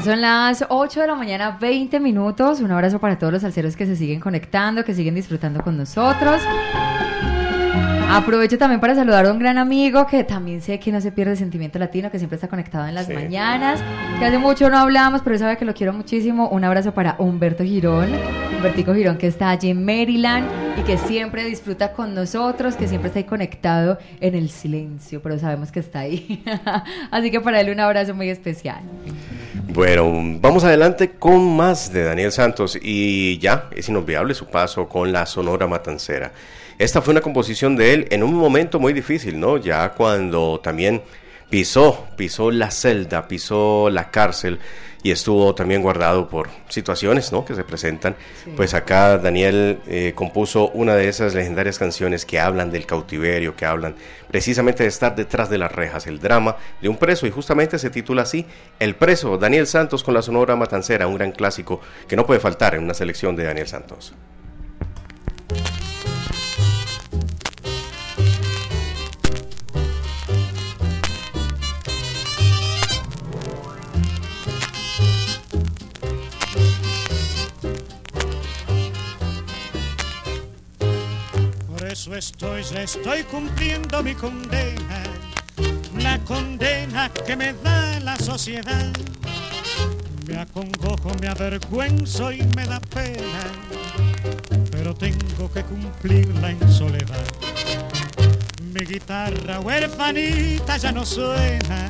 Ya 0.00 0.04
son 0.04 0.22
las 0.22 0.64
8 0.66 1.02
de 1.02 1.06
la 1.08 1.14
mañana, 1.14 1.58
20 1.60 2.00
minutos. 2.00 2.60
Un 2.60 2.70
abrazo 2.70 2.98
para 3.00 3.18
todos 3.18 3.34
los 3.34 3.42
salseros 3.42 3.76
que 3.76 3.84
se 3.84 3.96
siguen 3.96 4.18
conectando, 4.18 4.82
que 4.82 4.94
siguen 4.94 5.14
disfrutando 5.14 5.62
con 5.62 5.76
nosotros. 5.76 6.40
Aprovecho 8.08 8.56
también 8.56 8.80
para 8.80 8.94
saludar 8.94 9.26
a 9.26 9.32
un 9.32 9.38
gran 9.38 9.58
amigo 9.58 10.06
que 10.06 10.24
también 10.24 10.62
sé 10.62 10.78
que 10.78 10.90
no 10.90 11.02
se 11.02 11.12
pierde 11.12 11.32
el 11.32 11.36
sentimiento 11.36 11.78
latino, 11.78 12.10
que 12.10 12.18
siempre 12.18 12.36
está 12.36 12.48
conectado 12.48 12.86
en 12.86 12.94
las 12.94 13.10
mañanas, 13.10 13.80
que 14.18 14.24
hace 14.24 14.38
mucho 14.38 14.70
no 14.70 14.78
hablamos, 14.78 15.20
pero 15.20 15.34
él 15.34 15.40
sabe 15.40 15.58
que 15.58 15.66
lo 15.66 15.74
quiero 15.74 15.92
muchísimo. 15.92 16.48
Un 16.48 16.64
abrazo 16.64 16.94
para 16.94 17.16
Humberto 17.18 17.62
Girón, 17.62 18.08
Humbertico 18.56 18.94
Girón 18.94 19.18
que 19.18 19.26
está 19.26 19.50
allí 19.50 19.68
en 19.68 19.84
Maryland 19.84 20.48
y 20.78 20.82
que 20.82 20.96
siempre 20.96 21.44
disfruta 21.44 21.92
con 21.92 22.14
nosotros, 22.14 22.74
que 22.74 22.88
siempre 22.88 23.08
está 23.08 23.18
ahí 23.18 23.26
conectado 23.26 23.98
en 24.20 24.34
el 24.34 24.48
silencio, 24.48 25.20
pero 25.20 25.38
sabemos 25.38 25.70
que 25.70 25.80
está 25.80 26.00
ahí. 26.00 26.42
Así 27.10 27.30
que 27.30 27.40
para 27.40 27.60
él 27.60 27.68
un 27.70 27.80
abrazo 27.80 28.14
muy 28.14 28.30
especial. 28.30 28.80
Bueno, 29.72 30.10
vamos 30.40 30.64
adelante 30.64 31.12
con 31.12 31.56
más 31.56 31.92
de 31.92 32.02
Daniel 32.02 32.32
Santos 32.32 32.76
y 32.82 33.38
ya 33.38 33.68
es 33.70 33.88
inolvidable 33.88 34.34
su 34.34 34.46
paso 34.46 34.88
con 34.88 35.12
la 35.12 35.26
Sonora 35.26 35.68
Matancera. 35.68 36.32
Esta 36.76 37.00
fue 37.00 37.12
una 37.12 37.20
composición 37.20 37.76
de 37.76 37.94
él 37.94 38.08
en 38.10 38.24
un 38.24 38.34
momento 38.34 38.80
muy 38.80 38.92
difícil, 38.92 39.38
¿no? 39.38 39.58
Ya 39.58 39.90
cuando 39.90 40.58
también 40.58 41.02
pisó, 41.50 42.06
pisó 42.16 42.50
la 42.50 42.70
celda, 42.70 43.26
pisó 43.28 43.90
la 43.90 44.10
cárcel 44.10 44.60
y 45.02 45.10
estuvo 45.10 45.54
también 45.54 45.82
guardado 45.82 46.28
por 46.28 46.48
situaciones 46.68 47.32
¿no? 47.32 47.44
que 47.44 47.54
se 47.54 47.64
presentan. 47.64 48.16
Pues 48.56 48.74
acá 48.74 49.18
Daniel 49.18 49.80
eh, 49.86 50.12
compuso 50.14 50.68
una 50.70 50.94
de 50.94 51.08
esas 51.08 51.34
legendarias 51.34 51.78
canciones 51.78 52.24
que 52.24 52.38
hablan 52.38 52.70
del 52.70 52.86
cautiverio, 52.86 53.56
que 53.56 53.64
hablan 53.64 53.96
precisamente 54.28 54.84
de 54.84 54.88
estar 54.88 55.16
detrás 55.16 55.50
de 55.50 55.58
las 55.58 55.72
rejas, 55.72 56.06
el 56.06 56.20
drama 56.20 56.56
de 56.80 56.88
un 56.88 56.96
preso 56.96 57.26
y 57.26 57.30
justamente 57.30 57.78
se 57.78 57.90
titula 57.90 58.22
así, 58.22 58.46
El 58.78 58.94
preso, 58.94 59.38
Daniel 59.38 59.66
Santos 59.66 60.04
con 60.04 60.14
la 60.14 60.22
Sonora 60.22 60.54
Matancera, 60.56 61.06
un 61.06 61.16
gran 61.16 61.32
clásico 61.32 61.80
que 62.06 62.16
no 62.16 62.26
puede 62.26 62.40
faltar 62.40 62.74
en 62.74 62.84
una 62.84 62.94
selección 62.94 63.36
de 63.36 63.44
Daniel 63.44 63.68
Santos. 63.68 64.14
Eso 82.00 82.14
estoy, 82.14 82.62
estoy 82.62 83.24
cumpliendo 83.24 84.02
mi 84.02 84.14
condena, 84.14 85.02
la 85.98 86.18
condena 86.20 87.10
que 87.26 87.36
me 87.36 87.52
da 87.52 88.00
la 88.00 88.16
sociedad. 88.16 88.90
Me 90.26 90.38
acongojo, 90.38 91.14
me 91.20 91.28
avergüenzo 91.28 92.32
y 92.32 92.42
me 92.56 92.66
da 92.66 92.80
pena, 92.80 93.42
pero 94.70 94.94
tengo 94.94 95.52
que 95.52 95.62
cumplirla 95.62 96.52
en 96.52 96.72
soledad. 96.72 97.26
Mi 98.72 98.80
guitarra 98.86 99.60
huerfanita 99.60 100.78
ya 100.78 100.92
no 100.92 101.04
suena, 101.04 101.86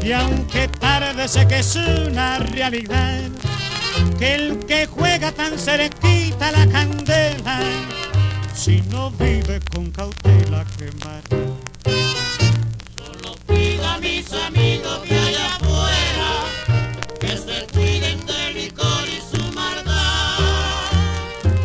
y 0.00 0.12
aunque 0.12 0.68
tarde 0.68 1.28
sé 1.28 1.46
que 1.46 1.58
es 1.58 1.76
una 1.76 2.38
realidad, 2.38 3.20
que 4.18 4.34
el 4.34 4.58
que 4.60 4.86
juega 4.86 5.30
tan 5.30 5.58
cerquita 5.58 6.52
la 6.52 6.66
candela, 6.68 7.60
si 8.56 8.80
no 8.90 9.10
vive 9.10 9.60
con 9.72 9.90
cautela 9.90 10.64
quemar. 10.78 11.22
Solo 12.96 13.36
pido 13.46 13.86
a 13.86 13.98
mis 13.98 14.32
amigos 14.32 15.08
de 15.08 15.18
allá 15.18 15.46
afuera 15.56 16.30
que 17.20 17.36
se 17.36 17.66
cuiden 17.72 18.24
del 18.26 18.54
licor 18.54 19.04
y 19.06 19.36
su 19.36 19.52
maldad. 19.52 20.38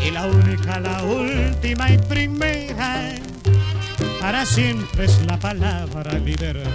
Y 0.05 0.11
la 0.11 0.25
única, 0.25 0.79
la 0.81 1.01
última 1.03 1.91
y 1.91 1.97
primera, 1.97 3.15
para 4.19 4.45
siempre 4.45 5.05
es 5.05 5.25
la 5.25 5.39
palabra 5.39 6.19
libertad. 6.19 6.69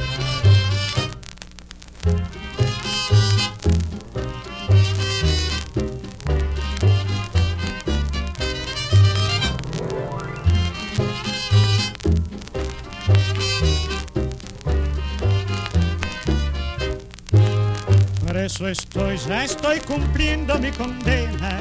Eso 18.57 18.69
estoy, 18.69 19.19
ya 19.19 19.45
estoy 19.45 19.81
cumpliendo 19.81 20.59
mi 20.59 20.71
condena, 20.71 21.61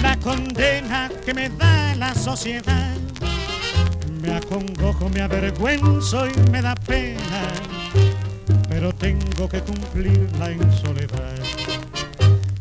la 0.00 0.16
condena 0.18 1.10
que 1.26 1.34
me 1.34 1.48
da 1.48 1.96
la 1.96 2.14
sociedad. 2.14 2.94
Me 4.22 4.36
acongojo, 4.36 5.08
me 5.08 5.22
avergüenzo 5.22 6.28
y 6.28 6.50
me 6.52 6.62
da 6.62 6.76
pena, 6.76 7.48
pero 8.68 8.92
tengo 8.92 9.48
que 9.48 9.60
cumplirla 9.60 10.52
en 10.52 10.72
soledad. 10.72 11.34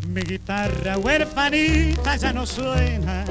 Mi 0.07 0.21
guitarra 0.21 0.97
huerfanita 0.97 2.15
ya 2.15 2.33
no 2.33 2.43
suena, 2.43 3.23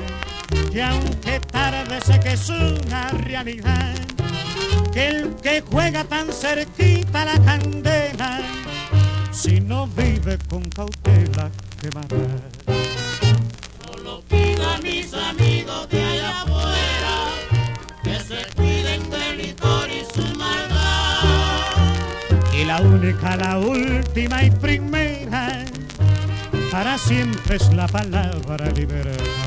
y 0.73 0.79
aunque 0.79 1.41
tarde 1.51 2.01
sé 2.01 2.21
que 2.21 2.35
es 2.35 2.49
una 2.49 3.09
realidad, 3.09 3.97
que 4.93 5.09
el 5.09 5.35
que 5.43 5.63
juega 5.63 6.05
tan 6.05 6.33
cerquita 6.33 7.25
la 7.25 7.41
candela, 7.45 8.41
si 9.37 9.61
no 9.61 9.87
vive 9.89 10.39
con 10.49 10.63
cautela 10.71 11.51
quemará. 11.81 12.25
Solo 13.85 14.23
pido 14.29 14.69
a 14.69 14.79
mis 14.79 15.13
amigos 15.13 15.89
de 15.91 16.03
allá 16.03 16.41
afuera 16.41 17.15
que 18.03 18.19
se 18.19 18.47
cuiden 18.57 19.11
del 19.11 19.37
licor 19.37 19.89
y 19.91 20.05
su 20.15 20.27
maldad. 20.37 21.65
Y 22.55 22.65
la 22.65 22.81
única, 22.81 23.37
la 23.37 23.59
última 23.59 24.43
y 24.43 24.51
primera, 24.51 25.65
para 26.73 26.97
siempre 26.97 27.57
es 27.57 27.73
la 27.75 27.87
palabra. 27.87 28.71
Libertad. 28.71 29.46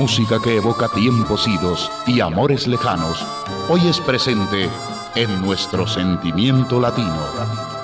Música 0.00 0.40
que 0.42 0.56
evoca 0.56 0.88
tiempos 0.88 1.46
idos 1.46 1.92
y 2.06 2.20
amores 2.20 2.66
lejanos, 2.66 3.22
hoy 3.68 3.86
es 3.86 4.00
presente 4.00 4.70
en 5.14 5.42
nuestro 5.42 5.86
sentimiento 5.86 6.80
latino. 6.80 7.79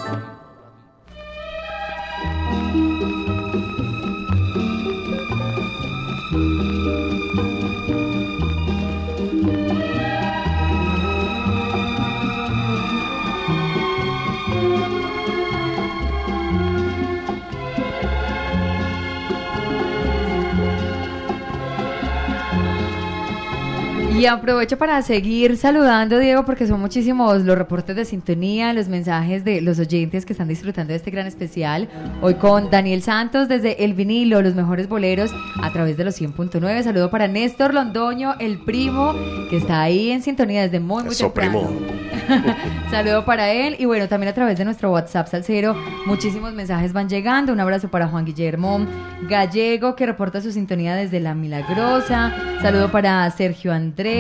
Y 24.27 24.29
aprovecho 24.29 24.77
para 24.77 25.01
seguir 25.03 25.57
saludando, 25.57 26.19
Diego, 26.19 26.45
porque 26.45 26.67
son 26.67 26.81
muchísimos 26.81 27.45
los 27.45 27.57
reportes 27.57 27.95
de 27.95 28.05
sintonía, 28.05 28.73
los 28.73 28.89
mensajes 28.89 29.45
de 29.45 29.61
los 29.61 29.79
oyentes 29.79 30.27
que 30.27 30.33
están 30.33 30.49
disfrutando 30.49 30.91
de 30.91 30.97
este 30.97 31.13
gran 31.13 31.29
especial. 31.29 31.89
Hoy 32.21 32.35
con 32.35 32.69
Daniel 32.69 33.03
Santos 33.03 33.47
desde 33.47 33.85
El 33.85 33.95
Vinilo, 33.95 34.43
los 34.43 34.57
mejores 34.57 34.89
boleros 34.89 35.31
a 35.63 35.73
través 35.73 35.97
de 35.97 36.03
los 36.03 36.21
100.9. 36.21 36.83
Saludo 36.83 37.09
para 37.09 37.29
Néstor 37.29 37.73
Londoño, 37.73 38.35
el 38.41 38.65
primo, 38.65 39.15
que 39.49 39.59
está 39.59 39.83
ahí 39.83 40.11
en 40.11 40.23
sintonía 40.23 40.63
desde 40.63 40.81
muy, 40.81 41.05
muy 41.05 41.13
Eso, 41.13 41.27
temprano. 41.27 41.69
primo. 41.69 41.97
Saludo 42.91 43.25
para 43.25 43.53
él 43.53 43.77
y 43.79 43.85
bueno, 43.85 44.09
también 44.09 44.31
a 44.31 44.35
través 44.35 44.59
de 44.59 44.65
nuestro 44.65 44.91
WhatsApp 44.91 45.29
Salcero, 45.29 45.77
muchísimos 46.05 46.53
mensajes 46.53 46.93
van 46.93 47.09
llegando. 47.09 47.53
Un 47.53 47.61
abrazo 47.61 47.93
para 47.93 48.09
Juan 48.09 48.25
Guillermo 48.25 48.85
Gallego 49.29 49.95
que 49.95 50.05
reporta 50.05 50.41
su 50.41 50.51
sintonía 50.51 50.97
desde 50.97 51.21
La 51.21 51.35
Milagrosa. 51.35 52.33
Saludo 52.61 52.91
para 52.91 53.31
Sergio 53.31 53.73
Andrés. 53.73 54.16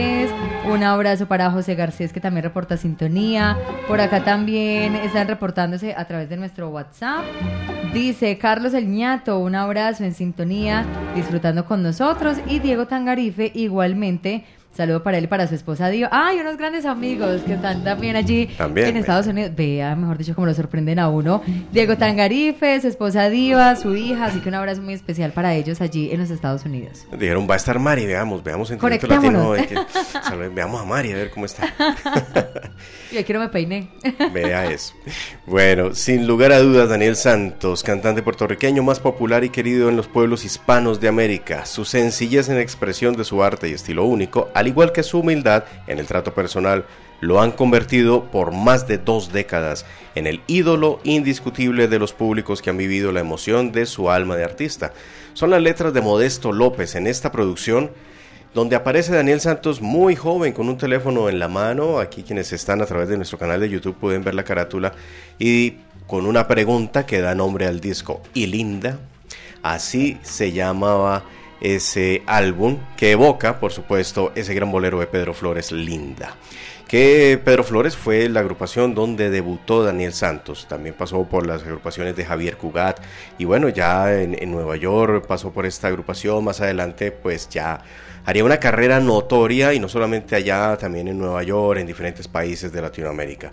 Un 0.68 0.82
abrazo 0.82 1.26
para 1.26 1.50
José 1.50 1.74
Garcés 1.74 2.12
que 2.12 2.20
también 2.20 2.42
reporta 2.42 2.76
sintonía. 2.76 3.56
Por 3.87 4.00
acá 4.00 4.24
también 4.24 4.96
están 4.96 5.28
reportándose 5.28 5.94
a 5.96 6.04
través 6.06 6.28
de 6.28 6.37
nuestro 6.37 6.68
WhatsApp. 6.70 7.24
Dice 7.94 8.37
Carlos 8.37 8.74
El 8.74 8.88
Ñato, 8.88 9.38
un 9.38 9.54
abrazo 9.54 10.04
en 10.04 10.12
sintonía, 10.12 10.85
disfrutando 11.14 11.64
con 11.64 11.82
nosotros. 11.82 12.38
Y 12.48 12.59
Diego 12.59 12.87
Tangarife 12.87 13.52
igualmente. 13.54 14.44
Saludo 14.76 15.02
para 15.02 15.18
él 15.18 15.24
y 15.24 15.26
para 15.26 15.46
su 15.48 15.54
esposa 15.54 15.88
Dio. 15.88 16.08
¡Ay, 16.12 16.38
unos 16.38 16.56
grandes 16.56 16.84
amigos 16.84 17.40
que 17.42 17.54
están 17.54 17.82
también 17.82 18.14
allí 18.16 18.46
También, 18.58 18.88
en. 18.88 18.96
Estados 18.98 19.26
Unidos! 19.26 19.52
Vea, 19.56 19.96
mejor 19.96 20.18
dicho, 20.18 20.34
como 20.34 20.46
lo 20.46 20.54
sorprenden 20.54 20.98
a 20.98 21.08
uno. 21.08 21.42
Diego 21.72 21.96
Tangarife, 21.96 22.80
su 22.80 22.88
esposa 22.88 23.28
Diva, 23.30 23.74
su 23.76 23.94
hija. 23.96 24.26
Así 24.26 24.40
que 24.40 24.48
un 24.50 24.54
abrazo 24.56 24.82
muy 24.82 24.94
especial 24.94 25.32
para 25.32 25.54
ellos 25.54 25.80
allí 25.80 26.10
en 26.12 26.20
los 26.20 26.30
Estados 26.30 26.64
Unidos. 26.64 27.06
Dijeron, 27.18 27.46
va 27.48 27.54
a 27.54 27.56
estar 27.56 27.78
Mari, 27.78 28.04
veamos, 28.06 28.42
veamos 28.44 28.68
Sentimiento 28.68 29.06
Latino. 29.06 29.44
Conectémonos. 29.46 29.92
que- 29.92 30.20
salve- 30.20 30.52
veamos 30.54 30.80
a 30.80 30.84
Mari, 30.84 31.12
a 31.12 31.16
ver 31.16 31.30
cómo 31.30 31.46
está. 31.46 31.72
Y 33.12 33.18
aquí 33.18 33.32
no 33.32 33.38
me 33.40 33.48
peiné. 33.48 33.88
Vea 34.34 34.66
eso. 34.70 34.92
Bueno, 35.46 35.94
sin 35.94 36.26
lugar 36.26 36.52
a 36.52 36.58
dudas, 36.58 36.88
Daniel 36.88 37.16
Santos, 37.16 37.82
cantante 37.82 38.20
puertorriqueño 38.22 38.82
más 38.82 38.98
popular 39.00 39.44
y 39.44 39.48
querido 39.50 39.88
en 39.88 39.96
los 39.96 40.08
pueblos 40.08 40.44
hispanos 40.44 41.00
de 41.00 41.08
América. 41.08 41.64
Su 41.66 41.84
sencillez 41.84 42.48
en 42.48 42.58
expresión 42.58 43.16
de 43.16 43.24
su 43.24 43.42
arte 43.42 43.68
y 43.68 43.72
estilo 43.72 44.04
único, 44.04 44.48
al 44.54 44.65
igual 44.68 44.92
que 44.92 45.02
su 45.02 45.20
humildad 45.20 45.64
en 45.87 45.98
el 45.98 46.07
trato 46.07 46.35
personal, 46.35 46.85
lo 47.20 47.40
han 47.40 47.52
convertido 47.52 48.24
por 48.31 48.52
más 48.52 48.87
de 48.87 48.98
dos 48.98 49.33
décadas 49.33 49.87
en 50.14 50.26
el 50.26 50.42
ídolo 50.46 51.00
indiscutible 51.05 51.88
de 51.88 51.98
los 51.98 52.12
públicos 52.12 52.61
que 52.61 52.70
han 52.70 52.76
vivido 52.76 53.12
la 53.12 53.20
emoción 53.20 53.72
de 53.72 53.87
su 53.87 54.11
alma 54.11 54.37
de 54.37 54.44
artista. 54.44 54.92
Son 55.33 55.50
las 55.50 55.62
letras 55.62 55.92
de 55.92 56.00
Modesto 56.00 56.52
López 56.52 56.94
en 56.94 57.07
esta 57.07 57.33
producción 57.33 57.90
donde 58.55 58.74
aparece 58.76 59.14
Daniel 59.14 59.40
Santos 59.40 59.83
muy 59.83 60.16
joven 60.16 60.55
con 60.55 60.68
un 60.68 60.79
teléfono 60.79 61.29
en 61.29 61.38
la 61.38 61.46
mano. 61.46 61.98
Aquí 61.98 62.22
quienes 62.22 62.52
están 62.55 62.81
a 62.81 62.87
través 62.87 63.09
de 63.09 63.16
nuestro 63.16 63.38
canal 63.38 63.61
de 63.61 63.68
YouTube 63.68 63.96
pueden 63.96 64.24
ver 64.24 64.35
la 64.35 64.44
carátula 64.44 64.92
y 65.38 65.74
con 66.07 66.24
una 66.24 66.48
pregunta 66.48 67.05
que 67.05 67.20
da 67.20 67.35
nombre 67.35 67.66
al 67.66 67.81
disco. 67.81 68.22
Y 68.33 68.46
linda, 68.46 68.98
así 69.62 70.18
se 70.22 70.52
llamaba 70.52 71.24
ese 71.74 72.22
álbum 72.26 72.79
que 72.96 73.11
evoca, 73.11 73.59
por 73.59 73.72
supuesto, 73.72 74.31
ese 74.37 74.55
gran 74.55 74.70
bolero 74.70 75.00
de 75.00 75.09
Pedro 75.09 75.35
Flores, 75.35 75.72
Linda. 75.72 76.37
Que 76.87 77.40
Pedro 77.44 77.64
Flores 77.64 77.96
fue 77.96 78.29
la 78.29 78.38
agrupación 78.38 78.94
donde 78.94 79.31
debutó 79.31 79.83
Daniel 79.83 80.12
Santos. 80.12 80.66
También 80.68 80.94
pasó 80.94 81.24
por 81.24 81.44
las 81.44 81.64
agrupaciones 81.64 82.14
de 82.14 82.24
Javier 82.24 82.57
Cugat. 82.57 83.00
Y 83.38 83.46
bueno, 83.46 83.68
ya 83.68 84.14
en, 84.14 84.48
Nueva 84.52 84.76
York 84.76 85.26
pasó 85.26 85.50
por 85.50 85.66
esta 85.66 85.88
agrupación. 85.88 86.44
Más 86.44 86.61
adelante, 86.61 87.11
pues 87.11 87.48
ya 87.48 87.81
haría 88.24 88.44
una 88.44 88.61
carrera 88.61 89.00
notoria 89.00 89.74
y 89.74 89.81
no 89.81 89.88
solamente 89.88 90.37
allá, 90.37 90.76
también 90.76 91.09
en 91.09 91.18
Nueva 91.18 91.42
York, 91.42 91.81
en 91.81 91.88
diferentes 91.88 92.29
países 92.29 92.70
de 92.70 92.81
Latinoamérica. 92.81 93.50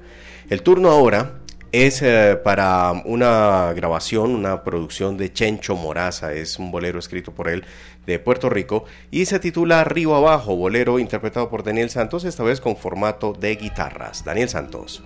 El 0.48 0.62
turno 0.62 0.92
ahora 0.92 1.40
es 1.74 2.04
eh, 2.04 2.40
para 2.42 2.92
una 3.04 3.74
grabación, 3.74 4.36
una 4.36 4.64
producción 4.64 5.18
de 5.18 5.34
Chencho 5.34 5.76
Moraza, 5.76 6.32
es 6.32 6.60
un 6.60 6.72
bolero 6.72 7.00
escrito 7.00 7.34
por 7.34 7.50
él 7.50 7.66
de 8.06 8.20
Puerto 8.20 8.48
Rico 8.48 8.86
y 9.10 9.26
se 9.26 9.40
titula 9.40 9.84
Río 9.84 10.16
Abajo, 10.16 10.56
bolero 10.56 11.00
interpretado 11.00 11.50
por 11.50 11.64
Daniel 11.64 11.90
Santos, 11.90 12.26
esta 12.26 12.44
vez 12.44 12.62
con 12.62 12.78
formato 12.78 13.34
de 13.34 13.56
guitarras. 13.56 14.24
Daniel 14.24 14.50
Santos. 14.50 15.04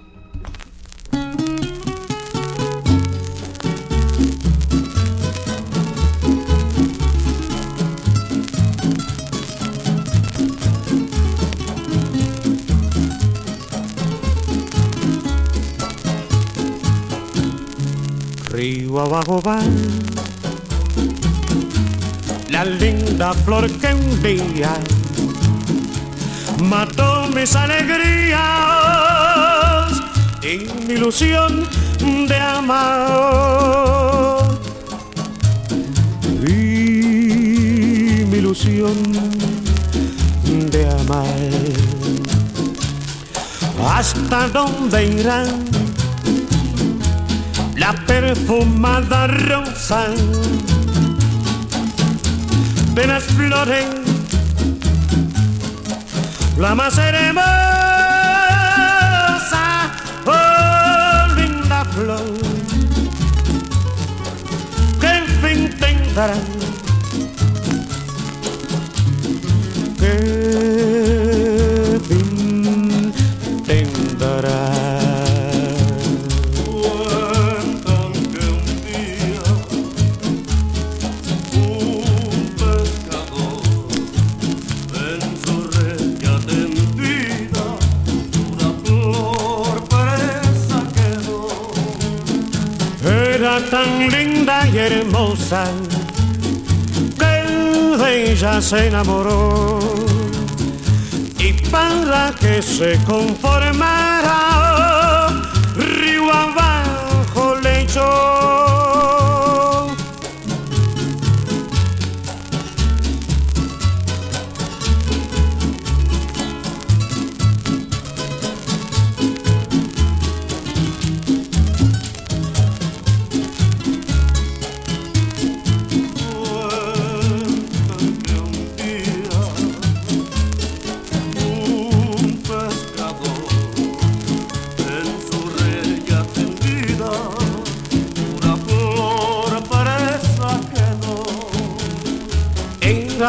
Río 18.58 19.00
abajo 19.00 19.40
va 19.46 19.60
la 22.50 22.66
linda 22.66 23.32
flor 23.46 23.70
que 23.70 23.94
un 23.94 24.24
día 24.24 24.74
mató 26.64 27.28
mis 27.36 27.56
alegrías 27.56 28.42
y 30.42 30.66
mi 30.88 30.96
ilusión 30.96 31.70
de 32.28 32.40
amar. 32.40 34.42
Y 36.42 38.26
mi 38.26 38.38
ilusión 38.38 38.96
de 40.72 40.90
amar. 40.90 41.28
¿Hasta 43.88 44.50
dónde 44.50 45.06
irán? 45.06 45.87
La 47.78 47.94
perfumada 47.94 49.28
rosa 49.28 50.08
de 52.96 53.08
las 53.08 53.24
flores, 53.24 53.86
la 56.58 56.74
más 56.74 56.98
hermosa, 56.98 57.46
oh 60.26 61.28
linda 61.36 61.86
flor, 61.86 62.34
que 65.00 65.14
fin 65.42 65.70
tendrá, 65.80 66.34
que 70.00 70.16
fin 72.08 73.14
tendrá. 73.66 74.77
Tan 93.48 94.10
linda 94.10 94.68
y 94.68 94.78
hermosa 94.78 95.64
que 97.18 97.98
de 97.98 98.32
ella 98.34 98.62
se 98.62 98.88
enamoró 98.88 99.80
y 101.40 101.54
para 101.72 102.34
que 102.38 102.62
se 102.62 103.00
conformara 103.06 104.40
río 105.78 106.30
abajo 106.32 107.56
le 107.64 107.84
echó. 107.84 108.67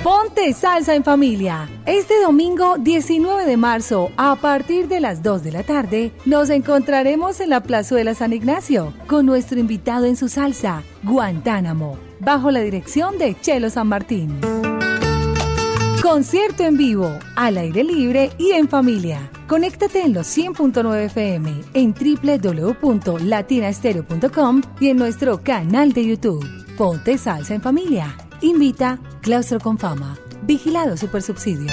Ponte 0.03 0.53
salsa 0.53 0.95
en 0.95 1.03
familia. 1.03 1.69
Este 1.85 2.23
domingo 2.23 2.77
19 2.79 3.45
de 3.45 3.57
marzo, 3.57 4.13
a 4.17 4.37
partir 4.37 4.87
de 4.87 5.01
las 5.01 5.25
2 5.25 5.43
de 5.43 5.51
la 5.51 5.65
tarde, 5.65 6.13
nos 6.25 6.51
encontraremos 6.51 7.41
en 7.41 7.51
la 7.51 7.65
Plazuela 7.65 8.15
San 8.15 8.33
Ignacio 8.33 8.95
con 9.09 9.27
nuestro 9.27 9.59
invitado 9.59 10.05
en 10.05 10.17
su 10.17 10.29
salsa, 10.29 10.85
Guantánamo, 11.03 11.99
bajo 12.21 12.53
la 12.53 12.61
dirección 12.61 13.19
de 13.19 13.35
Chelo 13.41 13.71
San 13.71 13.89
Martín. 13.89 14.39
Concierto 16.01 16.63
en 16.63 16.77
vivo, 16.77 17.11
al 17.35 17.59
aire 17.59 17.83
libre 17.83 18.31
y 18.39 18.53
en 18.53 18.69
familia. 18.69 19.33
Conéctate 19.49 20.03
en 20.03 20.15
los 20.15 20.29
100.9 20.29 21.07
FM, 21.07 21.53
en 21.75 21.93
www.latinastereo.com 21.93 24.63
y 24.79 24.91
en 24.91 24.97
nuestro 24.97 25.43
canal 25.43 25.93
de 25.93 26.07
YouTube. 26.07 26.47
Ponte 26.77 27.19
salsa 27.19 27.55
en 27.55 27.63
familia. 27.63 28.15
Invita 28.41 28.99
Claustro 29.21 29.59
con 29.59 29.79
Fama. 29.79 30.17
Vigilado 30.43 30.97
Supersubsidio. 30.97 31.73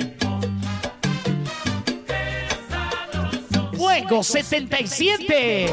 Fuego 3.91 4.23
77. 4.23 5.67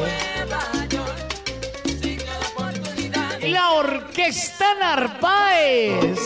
La 3.43 3.69
Orquesta 3.71 4.75
Narváez. 4.77 6.19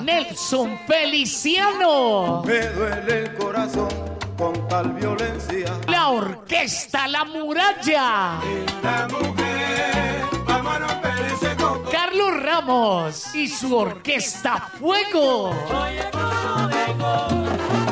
Nelson 0.00 0.80
Feliciano. 0.88 2.42
Me 2.44 2.60
duele 2.70 3.18
el 3.20 3.34
corazón 3.34 3.88
con 4.36 4.66
tal 4.66 4.94
violencia. 4.94 5.72
La 5.86 6.08
Orquesta 6.08 7.06
La 7.06 7.24
Muralla. 7.24 8.40
Mujer. 9.12 10.24
Carlos 11.92 12.42
Ramos 12.42 13.32
y 13.32 13.46
su 13.46 13.76
Orquesta 13.76 14.72
Fuego. 14.80 15.54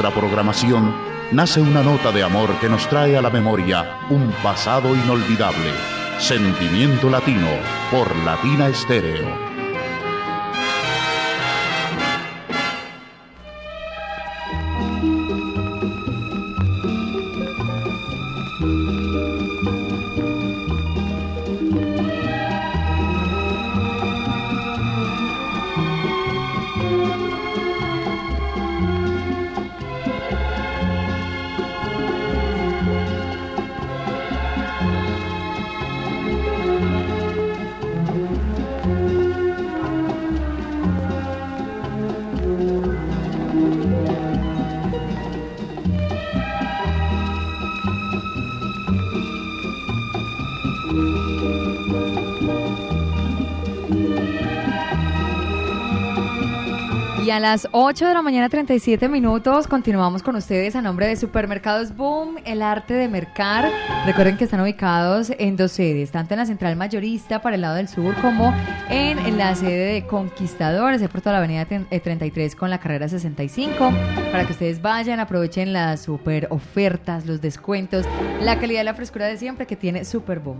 Nuestra 0.00 0.18
programación 0.18 0.94
nace 1.30 1.60
una 1.60 1.82
nota 1.82 2.10
de 2.10 2.22
amor 2.22 2.58
que 2.58 2.70
nos 2.70 2.88
trae 2.88 3.18
a 3.18 3.20
la 3.20 3.28
memoria 3.28 3.98
un 4.08 4.32
pasado 4.42 4.96
inolvidable. 4.96 5.72
Sentimiento 6.18 7.10
Latino 7.10 7.50
por 7.90 8.16
Latina 8.24 8.68
Estéreo. 8.68 9.49
Las 57.50 57.66
8 57.72 58.06
de 58.06 58.14
la 58.14 58.22
mañana 58.22 58.48
37 58.48 59.08
minutos 59.08 59.66
continuamos 59.66 60.22
con 60.22 60.36
ustedes 60.36 60.76
a 60.76 60.82
nombre 60.82 61.08
de 61.08 61.16
Supermercados 61.16 61.96
Boom, 61.96 62.36
el 62.44 62.62
arte 62.62 62.94
de 62.94 63.08
mercar. 63.08 63.68
Recuerden 64.06 64.36
que 64.36 64.44
están 64.44 64.60
ubicados 64.60 65.32
en 65.36 65.56
dos 65.56 65.72
sedes, 65.72 66.12
tanto 66.12 66.34
en 66.34 66.38
la 66.38 66.46
central 66.46 66.76
mayorista 66.76 67.42
para 67.42 67.56
el 67.56 67.62
lado 67.62 67.74
del 67.74 67.88
sur 67.88 68.14
como 68.20 68.54
en, 68.88 69.36
la 69.36 69.56
sede 69.56 69.94
de 69.94 70.06
Conquistadores, 70.06 71.02
por 71.08 71.22
toda 71.22 71.32
la 71.32 71.38
avenida 71.38 71.64
ten- 71.64 71.88
eh, 71.90 71.98
33 71.98 72.54
con 72.54 72.70
la 72.70 72.78
carrera 72.78 73.08
65, 73.08 73.90
para 74.30 74.44
que 74.46 74.52
ustedes 74.52 74.80
vayan, 74.80 75.18
aprovechen 75.18 75.72
las 75.72 76.02
super 76.02 76.46
ofertas, 76.50 77.26
los 77.26 77.40
descuentos, 77.40 78.06
la 78.40 78.60
calidad 78.60 78.82
y 78.82 78.84
la 78.84 78.94
frescura 78.94 79.26
de 79.26 79.36
siempre 79.38 79.66
que 79.66 79.74
tiene 79.74 80.04
Super 80.04 80.38
Boom, 80.38 80.58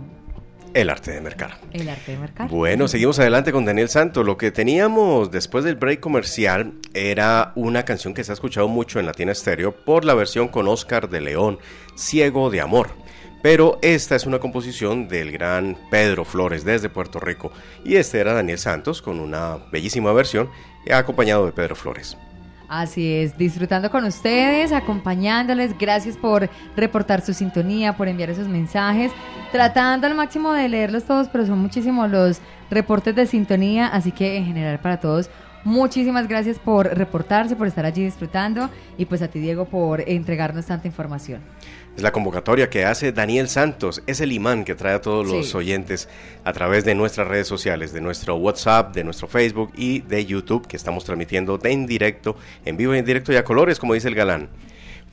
El 0.73 0.89
arte 0.89 1.11
de 1.11 1.21
mercar. 1.21 1.57
el 1.73 1.89
arte 1.89 2.13
de 2.13 2.17
mercar. 2.17 2.49
Bueno, 2.49 2.87
seguimos 2.87 3.19
adelante 3.19 3.51
con 3.51 3.65
Daniel 3.65 3.89
Santos. 3.89 4.25
Lo 4.25 4.37
que 4.37 4.51
teníamos 4.51 5.29
después 5.29 5.65
del 5.65 5.75
break 5.75 5.99
comercial 5.99 6.73
era 6.93 7.51
una 7.55 7.83
canción 7.83 8.13
que 8.13 8.23
se 8.23 8.31
ha 8.31 8.33
escuchado 8.33 8.69
mucho 8.69 8.99
en 8.99 9.05
Latina 9.05 9.35
Stereo 9.35 9.73
por 9.73 10.05
la 10.05 10.13
versión 10.13 10.47
con 10.47 10.67
Oscar 10.69 11.09
de 11.09 11.19
León, 11.19 11.59
Ciego 11.95 12.49
de 12.49 12.61
Amor. 12.61 12.89
Pero 13.41 13.79
esta 13.81 14.15
es 14.15 14.25
una 14.25 14.39
composición 14.39 15.07
del 15.07 15.31
gran 15.31 15.77
Pedro 15.89 16.23
Flores 16.23 16.63
desde 16.63 16.89
Puerto 16.89 17.19
Rico. 17.19 17.51
Y 17.83 17.95
este 17.95 18.19
era 18.19 18.33
Daniel 18.33 18.59
Santos 18.59 19.01
con 19.01 19.19
una 19.19 19.57
bellísima 19.71 20.13
versión 20.13 20.49
acompañado 20.89 21.45
de 21.45 21.51
Pedro 21.51 21.75
Flores. 21.75 22.17
Así 22.71 23.15
es, 23.15 23.37
disfrutando 23.37 23.91
con 23.91 24.05
ustedes, 24.05 24.71
acompañándoles. 24.71 25.77
Gracias 25.77 26.15
por 26.15 26.49
reportar 26.77 27.19
su 27.19 27.33
sintonía, 27.33 27.97
por 27.97 28.07
enviar 28.07 28.29
esos 28.29 28.47
mensajes. 28.47 29.11
Tratando 29.51 30.07
al 30.07 30.15
máximo 30.15 30.53
de 30.53 30.69
leerlos 30.69 31.03
todos, 31.03 31.27
pero 31.27 31.45
son 31.45 31.59
muchísimos 31.59 32.09
los 32.09 32.39
reportes 32.69 33.13
de 33.13 33.27
sintonía. 33.27 33.87
Así 33.87 34.13
que 34.13 34.37
en 34.37 34.45
general 34.45 34.79
para 34.79 35.01
todos, 35.01 35.29
muchísimas 35.65 36.29
gracias 36.29 36.59
por 36.59 36.87
reportarse, 36.97 37.57
por 37.57 37.67
estar 37.67 37.85
allí 37.85 38.05
disfrutando. 38.05 38.69
Y 38.97 39.03
pues 39.03 39.21
a 39.21 39.27
ti, 39.27 39.39
Diego, 39.39 39.65
por 39.65 40.07
entregarnos 40.07 40.67
tanta 40.67 40.87
información. 40.87 41.41
Es 41.95 42.03
la 42.03 42.11
convocatoria 42.11 42.69
que 42.69 42.85
hace 42.85 43.11
Daniel 43.11 43.49
Santos, 43.49 44.01
es 44.07 44.21
el 44.21 44.31
imán 44.31 44.63
que 44.63 44.75
trae 44.75 44.95
a 44.95 45.01
todos 45.01 45.27
los 45.27 45.53
oyentes 45.55 46.07
a 46.45 46.53
través 46.53 46.85
de 46.85 46.95
nuestras 46.95 47.27
redes 47.27 47.47
sociales, 47.47 47.91
de 47.91 47.99
nuestro 47.99 48.35
WhatsApp, 48.37 48.95
de 48.95 49.03
nuestro 49.03 49.27
Facebook 49.27 49.71
y 49.75 49.99
de 49.99 50.25
YouTube, 50.25 50.67
que 50.67 50.77
estamos 50.77 51.03
transmitiendo 51.03 51.57
de 51.57 51.71
en 51.71 51.85
directo, 51.85 52.37
en 52.63 52.77
vivo 52.77 52.95
y 52.95 52.99
en 52.99 53.05
directo 53.05 53.33
y 53.33 53.35
a 53.35 53.43
colores, 53.43 53.77
como 53.77 53.93
dice 53.93 54.07
el 54.07 54.15
galán. 54.15 54.49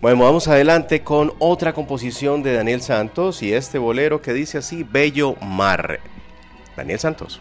Bueno, 0.00 0.22
vamos 0.22 0.46
adelante 0.46 1.02
con 1.02 1.32
otra 1.40 1.72
composición 1.72 2.44
de 2.44 2.52
Daniel 2.52 2.80
Santos 2.80 3.42
y 3.42 3.52
este 3.52 3.78
bolero 3.78 4.22
que 4.22 4.32
dice 4.32 4.58
así, 4.58 4.86
Bello 4.88 5.34
Mar. 5.42 5.98
Daniel 6.76 7.00
Santos. 7.00 7.40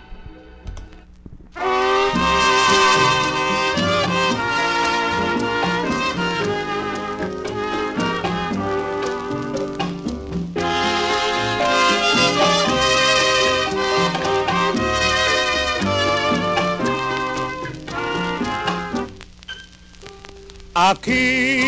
Aquí, 20.79 21.59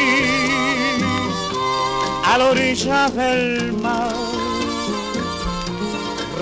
a 2.24 2.38
la 2.38 2.52
orilla 2.52 3.10
del 3.10 3.74
mar, 3.74 4.14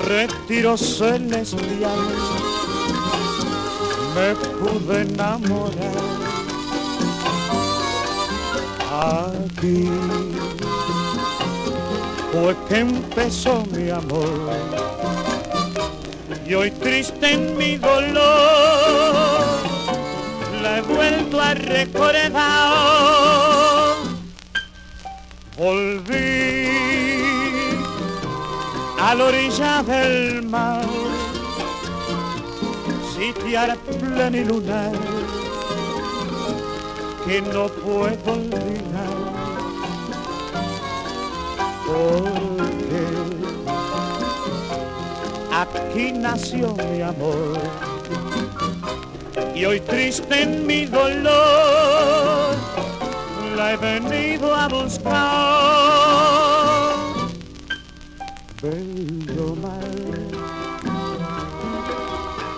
retiro 0.06 0.76
celestial, 0.76 2.04
me 4.16 4.36
pude 4.60 5.04
enamorar. 5.04 5.96
Aquí 8.92 9.90
fue 12.34 12.54
que 12.68 12.80
empezó 12.80 13.64
mi 13.72 13.90
amor, 13.92 14.28
Y 16.46 16.54
hoy 16.54 16.72
triste 16.72 17.32
en 17.32 17.56
mi 17.56 17.78
dolor, 17.78 19.67
he 20.68 20.82
vuelto 20.82 21.40
a 21.40 21.54
recordar. 21.54 22.38
Volví 25.58 26.70
a 29.00 29.16
la 29.16 29.24
orilla 29.26 29.84
del 29.84 30.44
mar, 30.44 30.86
sitiar 33.16 33.78
plenilunar 34.00 34.92
que 37.26 37.42
no 37.42 37.68
puedo 37.68 38.34
olvidar. 38.34 39.16
Porque 41.88 43.04
aquí 45.52 46.12
nació 46.12 46.76
mi 46.76 47.02
amor 47.02 47.87
y 49.58 49.66
hoy 49.66 49.80
triste 49.80 50.44
en 50.44 50.68
mi 50.68 50.86
dolor 50.86 52.56
la 53.56 53.74
he 53.74 53.78
venido 53.78 54.54
a 54.54 54.68
buscar. 54.68 55.16
Bello 58.62 59.56
mar, 59.56 59.82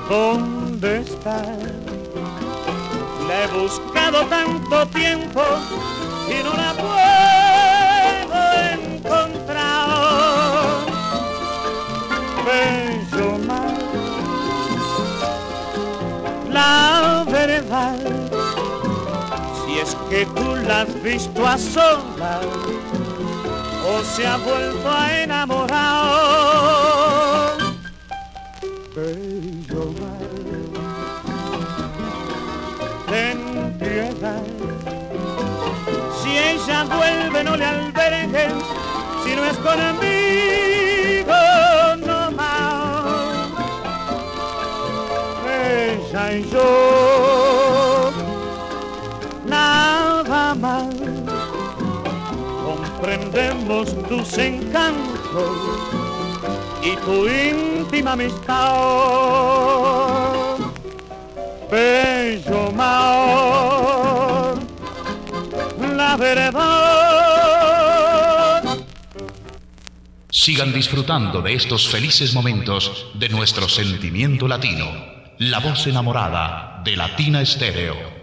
¿dónde 0.09 0.99
estás? 0.99 1.47
La 3.27 3.43
he 3.43 3.47
buscado 3.47 4.25
tanto 4.25 4.87
tiempo 4.87 5.41
y 6.27 6.43
no 6.43 6.53
la 6.53 6.73
puedo 6.73 7.18
si 17.69 17.75
es 19.79 19.95
que 20.09 20.25
tú 20.25 20.55
la 20.67 20.81
has 20.81 21.03
visto 21.03 21.45
a 21.45 21.55
solas 21.55 22.43
o 23.85 24.01
se 24.03 24.25
ha 24.25 24.37
vuelto 24.37 24.91
a 24.91 25.21
enamorar. 25.21 25.69
Bello 28.95 29.93
mar, 30.01 30.31
ten 33.07 33.77
piedad. 33.77 34.41
Si 36.23 36.31
ella 36.37 36.85
vuelve, 36.85 37.43
no 37.43 37.55
le 37.55 37.65
albergues, 37.65 38.51
si 39.23 39.35
no 39.35 39.45
es 39.45 39.57
conmigo, 39.57 41.35
no 42.07 42.31
más. 42.31 43.05
Ella 45.47 46.33
y 46.33 46.49
yo, 46.49 47.48
Tus 54.09 54.37
encantos 54.37 55.57
y 56.81 56.95
tu 56.97 57.27
íntima 57.27 58.13
amistad. 58.13 58.55
Bello 61.71 62.71
mar, 62.71 64.55
la 65.95 66.17
verdad. 66.17 66.99
Sigan 70.31 70.73
disfrutando 70.73 71.41
de 71.41 71.53
estos 71.53 71.87
felices 71.87 72.33
momentos 72.33 73.11
de 73.13 73.29
nuestro 73.29 73.69
sentimiento 73.69 74.47
latino. 74.47 74.85
La 75.37 75.59
voz 75.59 75.85
enamorada 75.87 76.81
de 76.83 76.95
Latina 76.95 77.41
Estéreo. 77.41 78.18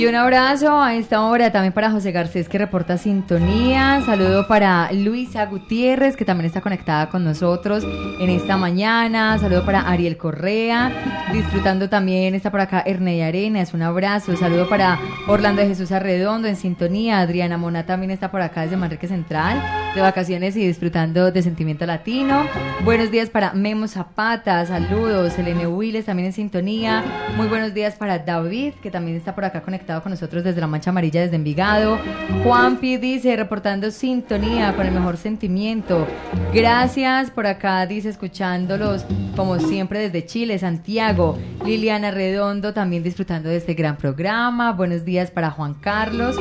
Y 0.00 0.06
un 0.06 0.14
abrazo 0.14 0.80
a 0.80 0.94
esta 0.94 1.20
hora 1.20 1.52
también 1.52 1.74
para 1.74 1.90
José 1.90 2.10
Garcés 2.10 2.48
que 2.48 2.56
reporta 2.56 2.96
sintonía. 2.96 4.00
Saludo 4.06 4.48
para 4.48 4.90
Luisa 4.92 5.44
Gutiérrez 5.44 6.16
que 6.16 6.24
también 6.24 6.46
está 6.46 6.62
conectada 6.62 7.10
con 7.10 7.22
nosotros 7.22 7.84
en 7.84 8.30
esta 8.30 8.56
mañana. 8.56 9.38
Saludo 9.38 9.66
para 9.66 9.82
Ariel 9.82 10.16
Correa. 10.16 10.90
Disfrutando 11.34 11.90
también 11.90 12.34
está 12.34 12.50
por 12.50 12.60
acá 12.60 12.82
Ernei 12.86 13.20
Arenas. 13.20 13.74
Un 13.74 13.82
abrazo. 13.82 14.34
Saludo 14.38 14.70
para 14.70 14.98
Orlando 15.28 15.60
de 15.60 15.68
Jesús 15.68 15.92
Arredondo 15.92 16.48
en 16.48 16.56
sintonía. 16.56 17.20
Adriana 17.20 17.58
Mona 17.58 17.84
también 17.84 18.10
está 18.10 18.30
por 18.30 18.40
acá 18.40 18.62
desde 18.62 18.78
Manrique 18.78 19.06
Central 19.06 19.62
de 19.94 20.00
vacaciones 20.00 20.56
y 20.56 20.66
disfrutando 20.66 21.30
de 21.30 21.42
sentimiento 21.42 21.84
latino. 21.84 22.46
Buenos 22.84 23.10
días 23.10 23.28
para 23.28 23.52
Memo 23.52 23.86
Zapata. 23.86 24.64
Saludos. 24.64 25.38
Elene 25.38 25.66
Willes 25.66 26.06
también 26.06 26.28
en 26.28 26.32
sintonía. 26.32 27.04
Muy 27.36 27.48
buenos 27.48 27.74
días 27.74 27.96
para 27.96 28.18
David 28.18 28.72
que 28.82 28.90
también 28.90 29.18
está 29.18 29.34
por 29.34 29.44
acá 29.44 29.60
conectado 29.60 29.89
con 29.98 30.10
nosotros 30.10 30.44
desde 30.44 30.60
la 30.60 30.68
Mancha 30.68 30.90
Amarilla, 30.90 31.22
desde 31.22 31.36
Envigado. 31.36 31.98
Juanpi 32.44 32.96
dice, 32.98 33.34
reportando 33.34 33.90
sintonía 33.90 34.74
con 34.76 34.86
el 34.86 34.94
mejor 34.94 35.16
sentimiento. 35.16 36.06
Gracias 36.54 37.30
por 37.30 37.46
acá, 37.46 37.84
dice, 37.86 38.08
escuchándolos 38.08 39.04
como 39.34 39.58
siempre 39.58 39.98
desde 39.98 40.24
Chile, 40.24 40.58
Santiago. 40.58 41.36
Liliana 41.64 42.10
Redondo 42.10 42.72
también 42.72 43.02
disfrutando 43.02 43.48
de 43.48 43.56
este 43.56 43.74
gran 43.74 43.96
programa. 43.96 44.72
Buenos 44.72 45.04
días 45.04 45.30
para 45.30 45.50
Juan 45.50 45.74
Carlos. 45.74 46.36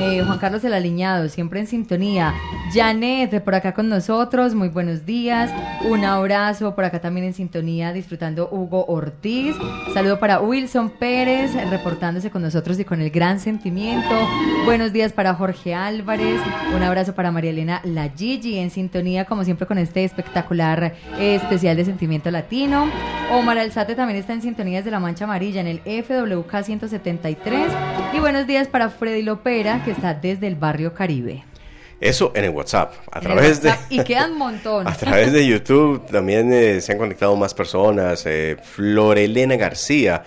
Eh, 0.00 0.22
Juan 0.24 0.38
Carlos 0.38 0.62
el 0.64 0.74
Aliñado, 0.74 1.28
siempre 1.28 1.58
en 1.58 1.66
sintonía. 1.66 2.32
Janet, 2.72 3.42
por 3.42 3.54
acá 3.56 3.74
con 3.74 3.88
nosotros, 3.88 4.54
muy 4.54 4.68
buenos 4.68 5.04
días. 5.04 5.50
Un 5.88 6.04
abrazo 6.04 6.74
por 6.74 6.84
acá 6.84 7.00
también 7.00 7.26
en 7.26 7.34
sintonía, 7.34 7.92
disfrutando 7.92 8.48
Hugo 8.50 8.84
Ortiz. 8.86 9.56
Saludo 9.92 10.20
para 10.20 10.40
Wilson 10.40 10.90
Pérez, 10.90 11.52
reportándose 11.70 12.30
con 12.30 12.42
nosotros 12.42 12.78
y 12.78 12.84
con 12.88 13.02
el 13.02 13.10
gran 13.10 13.38
sentimiento. 13.38 14.28
Buenos 14.64 14.92
días 14.92 15.12
para 15.12 15.34
Jorge 15.34 15.74
Álvarez. 15.74 16.40
Un 16.74 16.82
abrazo 16.82 17.14
para 17.14 17.30
María 17.30 17.50
Elena 17.50 17.82
La 17.84 18.08
Gigi, 18.08 18.58
en 18.58 18.70
sintonía, 18.70 19.26
como 19.26 19.44
siempre, 19.44 19.66
con 19.66 19.76
este 19.76 20.04
espectacular 20.04 20.94
eh, 21.18 21.34
especial 21.34 21.76
de 21.76 21.84
sentimiento 21.84 22.30
latino. 22.30 22.90
Omar 23.30 23.58
Alzate 23.58 23.94
también 23.94 24.18
está 24.18 24.32
en 24.32 24.40
sintonía 24.40 24.78
desde 24.78 24.90
la 24.90 25.00
Mancha 25.00 25.24
Amarilla 25.24 25.60
en 25.60 25.66
el 25.66 25.80
FWK 25.80 26.62
173. 26.62 27.72
Y 28.14 28.20
buenos 28.20 28.46
días 28.46 28.68
para 28.68 28.88
Freddy 28.88 29.22
Lopera, 29.22 29.84
que 29.84 29.90
está 29.90 30.14
desde 30.14 30.46
el 30.46 30.54
barrio 30.54 30.94
Caribe. 30.94 31.44
Eso 32.00 32.32
en 32.34 32.44
el 32.44 32.50
WhatsApp. 32.50 32.94
A 33.12 33.18
En 33.18 33.24
través 33.24 33.60
de. 33.60 33.68
WhatsApp, 33.68 33.92
Y 33.92 34.04
quedan 34.04 34.32
un 34.32 34.38
montón. 34.38 34.88
A 34.88 34.94
través 34.94 35.32
de 35.32 35.46
YouTube 35.46 36.06
también 36.06 36.50
eh, 36.52 36.80
se 36.80 36.92
han 36.92 36.98
conectado 36.98 37.36
más 37.36 37.52
personas. 37.52 38.24
Eh, 38.24 38.56
Florelena 38.62 39.56
García. 39.56 40.24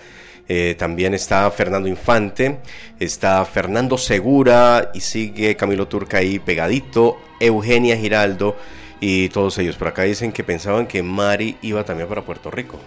Eh, 0.54 0.74
también 0.74 1.14
está 1.14 1.50
Fernando 1.50 1.88
Infante. 1.88 2.58
Está 3.00 3.42
Fernando 3.46 3.96
Segura. 3.96 4.90
Y 4.92 5.00
sigue 5.00 5.56
Camilo 5.56 5.88
Turca 5.88 6.18
ahí 6.18 6.38
pegadito. 6.38 7.16
Eugenia 7.40 7.96
Giraldo. 7.96 8.54
Y 9.00 9.30
todos 9.30 9.56
ellos. 9.56 9.76
Por 9.76 9.88
acá 9.88 10.02
dicen 10.02 10.30
que 10.30 10.44
pensaban 10.44 10.86
que 10.86 11.02
Mari 11.02 11.56
iba 11.62 11.84
también 11.84 12.06
para 12.06 12.20
Puerto 12.20 12.50
Rico. 12.50 12.78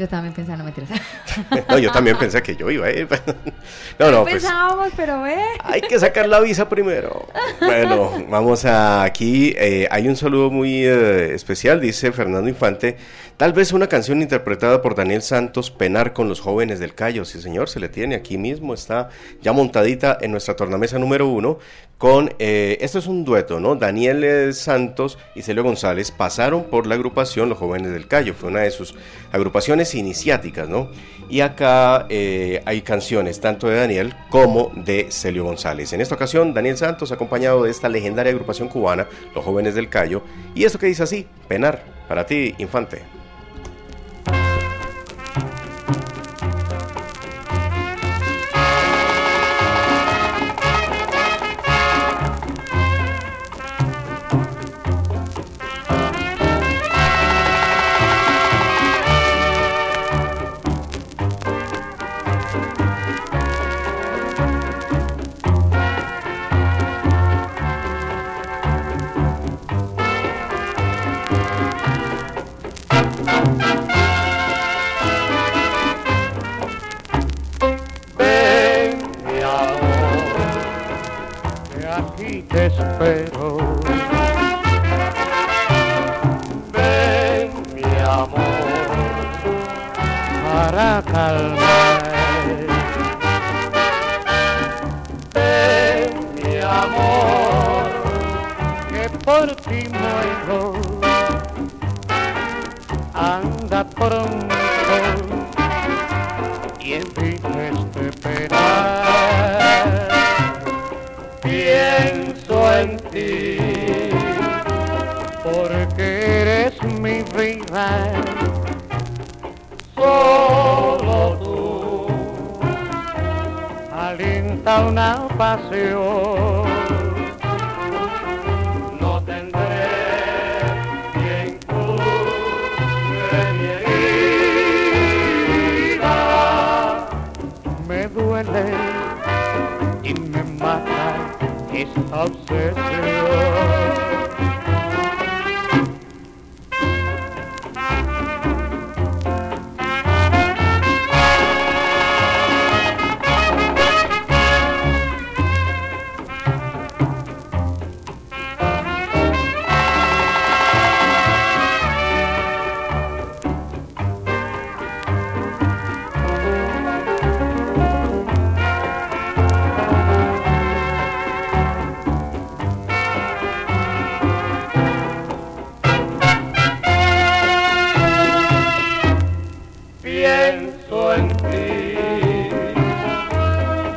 Yo 0.00 0.08
también 0.08 0.32
pensaba, 0.32 0.56
no 0.56 0.64
mentiras. 0.64 0.88
No, 1.68 1.78
yo 1.78 1.92
también 1.92 2.16
pensé 2.16 2.42
que 2.42 2.56
yo 2.56 2.70
iba 2.70 2.86
a 2.86 2.90
ir. 2.90 3.06
No, 3.98 4.10
no, 4.10 4.22
pues. 4.22 4.36
Pensábamos, 4.36 4.88
pero 4.96 5.20
ve. 5.20 5.36
Hay 5.62 5.82
que 5.82 5.98
sacar 5.98 6.26
la 6.26 6.40
visa 6.40 6.70
primero. 6.70 7.28
Bueno, 7.60 8.24
vamos 8.30 8.64
a 8.64 9.02
aquí. 9.02 9.52
eh, 9.58 9.86
hay 9.90 10.08
un 10.08 10.16
saludo 10.16 10.50
muy 10.50 10.86
eh, 10.86 11.34
especial, 11.34 11.82
dice 11.82 12.12
Fernando 12.12 12.48
Infante. 12.48 12.96
Tal 13.36 13.52
vez 13.52 13.72
una 13.72 13.88
canción 13.88 14.22
interpretada 14.22 14.80
por 14.80 14.94
Daniel 14.94 15.20
Santos, 15.20 15.70
Penar 15.70 16.14
con 16.14 16.30
los 16.30 16.40
jóvenes 16.40 16.78
del 16.78 16.94
Cayo. 16.94 17.26
Sí, 17.26 17.42
señor, 17.42 17.68
se 17.68 17.78
le 17.78 17.90
tiene 17.90 18.14
aquí 18.14 18.38
mismo. 18.38 18.72
Está 18.72 19.10
ya 19.42 19.52
montadita 19.52 20.16
en 20.22 20.30
nuestra 20.30 20.56
tornamesa 20.56 20.98
número 20.98 21.28
uno. 21.28 21.58
Con, 22.00 22.32
eh, 22.38 22.78
esto 22.80 22.98
es 22.98 23.06
un 23.06 23.26
dueto, 23.26 23.60
¿no? 23.60 23.76
Daniel 23.76 24.54
Santos 24.54 25.18
y 25.34 25.42
Celio 25.42 25.62
González 25.62 26.10
pasaron 26.10 26.64
por 26.64 26.86
la 26.86 26.94
agrupación 26.94 27.50
Los 27.50 27.58
Jóvenes 27.58 27.92
del 27.92 28.08
Cayo. 28.08 28.32
Fue 28.32 28.48
una 28.48 28.60
de 28.60 28.70
sus 28.70 28.94
agrupaciones 29.32 29.94
iniciáticas, 29.94 30.66
¿no? 30.66 30.88
Y 31.28 31.42
acá 31.42 32.06
eh, 32.08 32.62
hay 32.64 32.80
canciones 32.80 33.38
tanto 33.42 33.68
de 33.68 33.76
Daniel 33.76 34.14
como 34.30 34.72
de 34.74 35.08
Celio 35.10 35.44
González. 35.44 35.92
En 35.92 36.00
esta 36.00 36.14
ocasión, 36.14 36.54
Daniel 36.54 36.78
Santos, 36.78 37.12
acompañado 37.12 37.64
de 37.64 37.70
esta 37.70 37.90
legendaria 37.90 38.32
agrupación 38.32 38.68
cubana, 38.68 39.06
Los 39.34 39.44
Jóvenes 39.44 39.74
del 39.74 39.90
Cayo. 39.90 40.22
Y 40.54 40.64
esto 40.64 40.78
que 40.78 40.86
dice 40.86 41.02
así, 41.02 41.26
Penar, 41.48 41.84
para 42.08 42.24
ti, 42.24 42.54
Infante. 42.56 43.19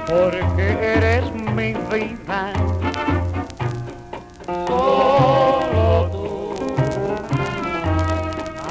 Porque 0.08 0.66
eres 0.96 1.32
mi 1.34 1.74
vida. 1.74 2.54
Solo 4.46 6.10
tú 6.12 6.56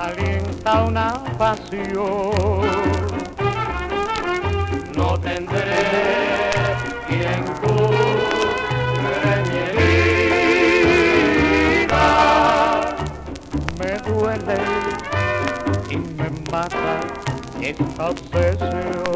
alienta 0.01 0.85
una 0.85 1.09
pasión. 1.39 2.63
No 4.97 5.09
tendré 5.21 5.83
quien 7.09 7.43
cure 7.63 9.35
mi 9.49 9.57
herida. 11.89 12.07
Me 13.79 13.93
duele 14.11 14.59
y 15.91 15.97
me 15.97 16.29
mata 16.51 16.95
esta 17.61 18.03
obsesión. 18.11 19.12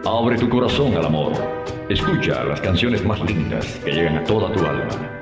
Abre 0.04 0.38
tu 0.38 0.48
corazón 0.48 0.94
al 0.94 1.06
amor. 1.06 1.32
Escucha 1.88 2.44
las 2.44 2.60
canciones 2.60 3.04
más 3.04 3.20
lindas 3.20 3.66
que 3.84 3.92
llegan 3.92 4.18
a 4.18 4.24
toda 4.24 4.52
tu 4.52 4.64
alma. 4.64 5.13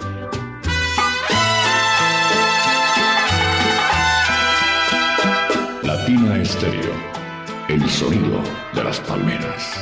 El 7.68 7.90
sonido 7.90 8.40
de 8.72 8.84
las 8.84 9.00
palmeras. 9.00 9.80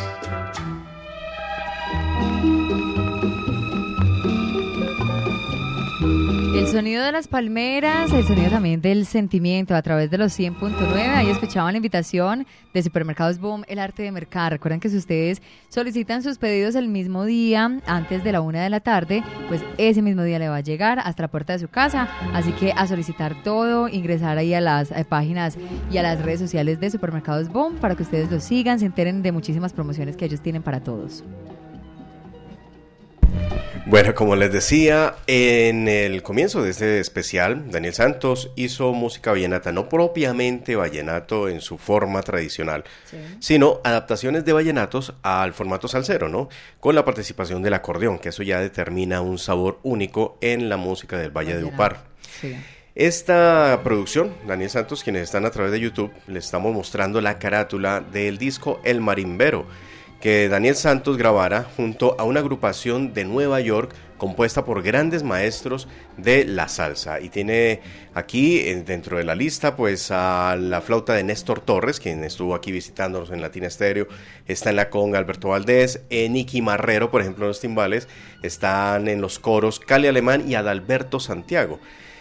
Sonido 6.70 7.02
de 7.02 7.10
las 7.10 7.26
palmeras, 7.26 8.12
el 8.12 8.24
sonido 8.24 8.48
también 8.48 8.80
del 8.80 9.04
sentimiento 9.04 9.74
a 9.74 9.82
través 9.82 10.08
de 10.08 10.18
los 10.18 10.38
100.9. 10.38 10.94
Ahí 11.16 11.28
escuchaban 11.28 11.72
la 11.72 11.78
invitación 11.78 12.46
de 12.72 12.82
Supermercados 12.82 13.40
Boom, 13.40 13.64
el 13.66 13.80
arte 13.80 14.04
de 14.04 14.12
mercar. 14.12 14.52
Recuerden 14.52 14.78
que 14.78 14.88
si 14.88 14.96
ustedes 14.96 15.42
solicitan 15.68 16.22
sus 16.22 16.38
pedidos 16.38 16.76
el 16.76 16.86
mismo 16.86 17.24
día, 17.24 17.80
antes 17.86 18.22
de 18.22 18.30
la 18.30 18.40
una 18.40 18.62
de 18.62 18.70
la 18.70 18.78
tarde, 18.78 19.24
pues 19.48 19.62
ese 19.78 20.00
mismo 20.00 20.22
día 20.22 20.38
le 20.38 20.48
va 20.48 20.56
a 20.56 20.60
llegar 20.60 21.00
hasta 21.00 21.22
la 21.22 21.28
puerta 21.28 21.54
de 21.54 21.58
su 21.58 21.68
casa. 21.68 22.08
Así 22.34 22.52
que 22.52 22.72
a 22.72 22.86
solicitar 22.86 23.42
todo, 23.42 23.88
ingresar 23.88 24.38
ahí 24.38 24.54
a 24.54 24.60
las 24.60 24.92
eh, 24.92 25.04
páginas 25.04 25.58
y 25.90 25.98
a 25.98 26.02
las 26.02 26.22
redes 26.22 26.38
sociales 26.38 26.78
de 26.78 26.90
Supermercados 26.90 27.48
Boom 27.48 27.78
para 27.78 27.96
que 27.96 28.04
ustedes 28.04 28.30
los 28.30 28.44
sigan, 28.44 28.78
se 28.78 28.86
enteren 28.86 29.22
de 29.22 29.32
muchísimas 29.32 29.72
promociones 29.72 30.16
que 30.16 30.26
ellos 30.26 30.40
tienen 30.40 30.62
para 30.62 30.84
todos. 30.84 31.24
Bueno, 33.86 34.14
como 34.14 34.36
les 34.36 34.52
decía, 34.52 35.16
en 35.26 35.88
el 35.88 36.22
comienzo 36.22 36.62
de 36.62 36.70
este 36.70 37.00
especial, 37.00 37.70
Daniel 37.70 37.94
Santos 37.94 38.50
hizo 38.54 38.92
música 38.92 39.32
vallenata, 39.32 39.72
no 39.72 39.88
propiamente 39.88 40.76
vallenato 40.76 41.48
en 41.48 41.60
su 41.60 41.76
forma 41.76 42.22
tradicional, 42.22 42.84
sino 43.40 43.80
adaptaciones 43.82 44.44
de 44.44 44.52
vallenatos 44.52 45.14
al 45.22 45.54
formato 45.54 45.88
salsero, 45.88 46.28
¿no? 46.28 46.48
Con 46.78 46.94
la 46.94 47.04
participación 47.04 47.62
del 47.62 47.74
acordeón, 47.74 48.18
que 48.18 48.28
eso 48.28 48.42
ya 48.42 48.60
determina 48.60 49.22
un 49.22 49.38
sabor 49.38 49.80
único 49.82 50.38
en 50.40 50.68
la 50.68 50.76
música 50.76 51.18
del 51.18 51.30
Valle 51.30 51.56
de 51.56 51.64
Upar. 51.64 52.04
Esta 52.94 53.80
producción, 53.82 54.34
Daniel 54.46 54.70
Santos, 54.70 55.02
quienes 55.02 55.22
están 55.22 55.46
a 55.46 55.50
través 55.50 55.72
de 55.72 55.80
YouTube, 55.80 56.12
les 56.26 56.44
estamos 56.44 56.74
mostrando 56.74 57.20
la 57.20 57.38
carátula 57.38 58.00
del 58.00 58.36
disco 58.36 58.80
El 58.84 59.00
Marimbero, 59.00 59.66
que 60.20 60.48
Daniel 60.48 60.76
Santos 60.76 61.16
grabara 61.16 61.66
junto 61.76 62.14
a 62.18 62.24
una 62.24 62.40
agrupación 62.40 63.14
de 63.14 63.24
Nueva 63.24 63.60
York 63.60 63.94
compuesta 64.18 64.66
por 64.66 64.82
grandes 64.82 65.22
maestros 65.22 65.88
de 66.18 66.44
la 66.44 66.68
salsa. 66.68 67.20
Y 67.20 67.30
tiene 67.30 67.80
aquí 68.12 68.58
eh, 68.58 68.82
dentro 68.86 69.16
de 69.16 69.24
la 69.24 69.34
lista 69.34 69.76
pues 69.76 70.10
a 70.10 70.56
la 70.60 70.82
flauta 70.82 71.14
de 71.14 71.24
Néstor 71.24 71.60
Torres, 71.60 72.00
quien 72.00 72.22
estuvo 72.22 72.54
aquí 72.54 72.70
visitándonos 72.70 73.30
en 73.30 73.40
Latina 73.40 73.66
Estéreo, 73.66 74.08
está 74.46 74.70
en 74.70 74.76
la 74.76 74.90
conga 74.90 75.18
Alberto 75.18 75.48
Valdés, 75.48 76.02
eh, 76.10 76.28
Nicky 76.28 76.60
Marrero, 76.60 77.10
por 77.10 77.22
ejemplo, 77.22 77.46
en 77.46 77.48
los 77.48 77.60
timbales, 77.60 78.08
están 78.42 79.08
en 79.08 79.22
los 79.22 79.38
coros 79.38 79.80
Cali 79.80 80.06
Alemán 80.06 80.44
y 80.46 80.54
Adalberto 80.54 81.18
Santiago. 81.18 81.80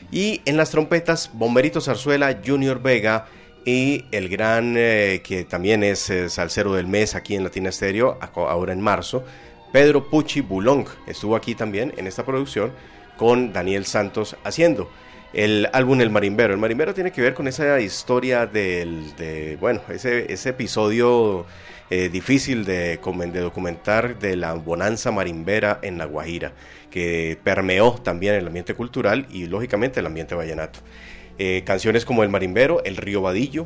Y 0.09 0.41
en 0.45 0.55
las 0.55 0.69
trompetas, 0.69 1.31
Bomberito 1.33 1.81
Zarzuela, 1.81 2.39
Junior 2.45 2.81
Vega 2.81 3.27
y 3.69 4.05
el 4.11 4.29
gran, 4.29 4.73
eh, 4.77 5.21
que 5.23 5.43
también 5.43 5.83
es 5.83 6.09
eh, 6.09 6.27
salsero 6.29 6.73
del 6.73 6.87
mes 6.87 7.13
aquí 7.13 7.35
en 7.35 7.43
Latina 7.43 7.71
Stereo, 7.71 8.17
ahora 8.33 8.73
en 8.73 8.81
marzo, 8.81 9.23
Pedro 9.71 10.09
Pucci 10.09 10.41
Bulong. 10.41 10.87
Estuvo 11.05 11.35
aquí 11.35 11.53
también 11.53 11.93
en 11.97 12.07
esta 12.07 12.25
producción 12.25 12.71
con 13.15 13.53
Daniel 13.53 13.85
Santos 13.85 14.35
haciendo 14.43 14.89
el 15.33 15.69
álbum 15.71 16.01
El 16.01 16.09
Marimbero. 16.09 16.51
El 16.51 16.59
Marimbero 16.59 16.95
tiene 16.95 17.11
que 17.11 17.21
ver 17.21 17.35
con 17.35 17.47
esa 17.47 17.79
historia 17.79 18.47
del, 18.47 19.15
de, 19.17 19.55
bueno, 19.61 19.81
ese, 19.89 20.25
episodio 20.49 21.45
eh, 21.91 22.09
difícil 22.09 22.65
de, 22.65 22.97
de 22.97 23.39
documentar 23.39 24.17
de 24.17 24.35
la 24.35 24.53
bonanza 24.53 25.11
marimbera 25.11 25.77
en 25.83 25.99
La 25.99 26.05
Guajira, 26.05 26.53
que 26.89 27.37
permeó 27.43 27.93
también 28.01 28.33
el 28.33 28.47
ambiente 28.47 28.73
cultural 28.73 29.27
y 29.29 29.45
lógicamente 29.45 29.99
el 29.99 30.07
ambiente 30.07 30.33
vallenato. 30.33 30.79
Eh, 31.39 31.63
canciones 31.65 32.05
como 32.05 32.23
El 32.23 32.29
Marimbero, 32.29 32.83
El 32.83 32.97
Río 32.97 33.21
Vadillo, 33.21 33.65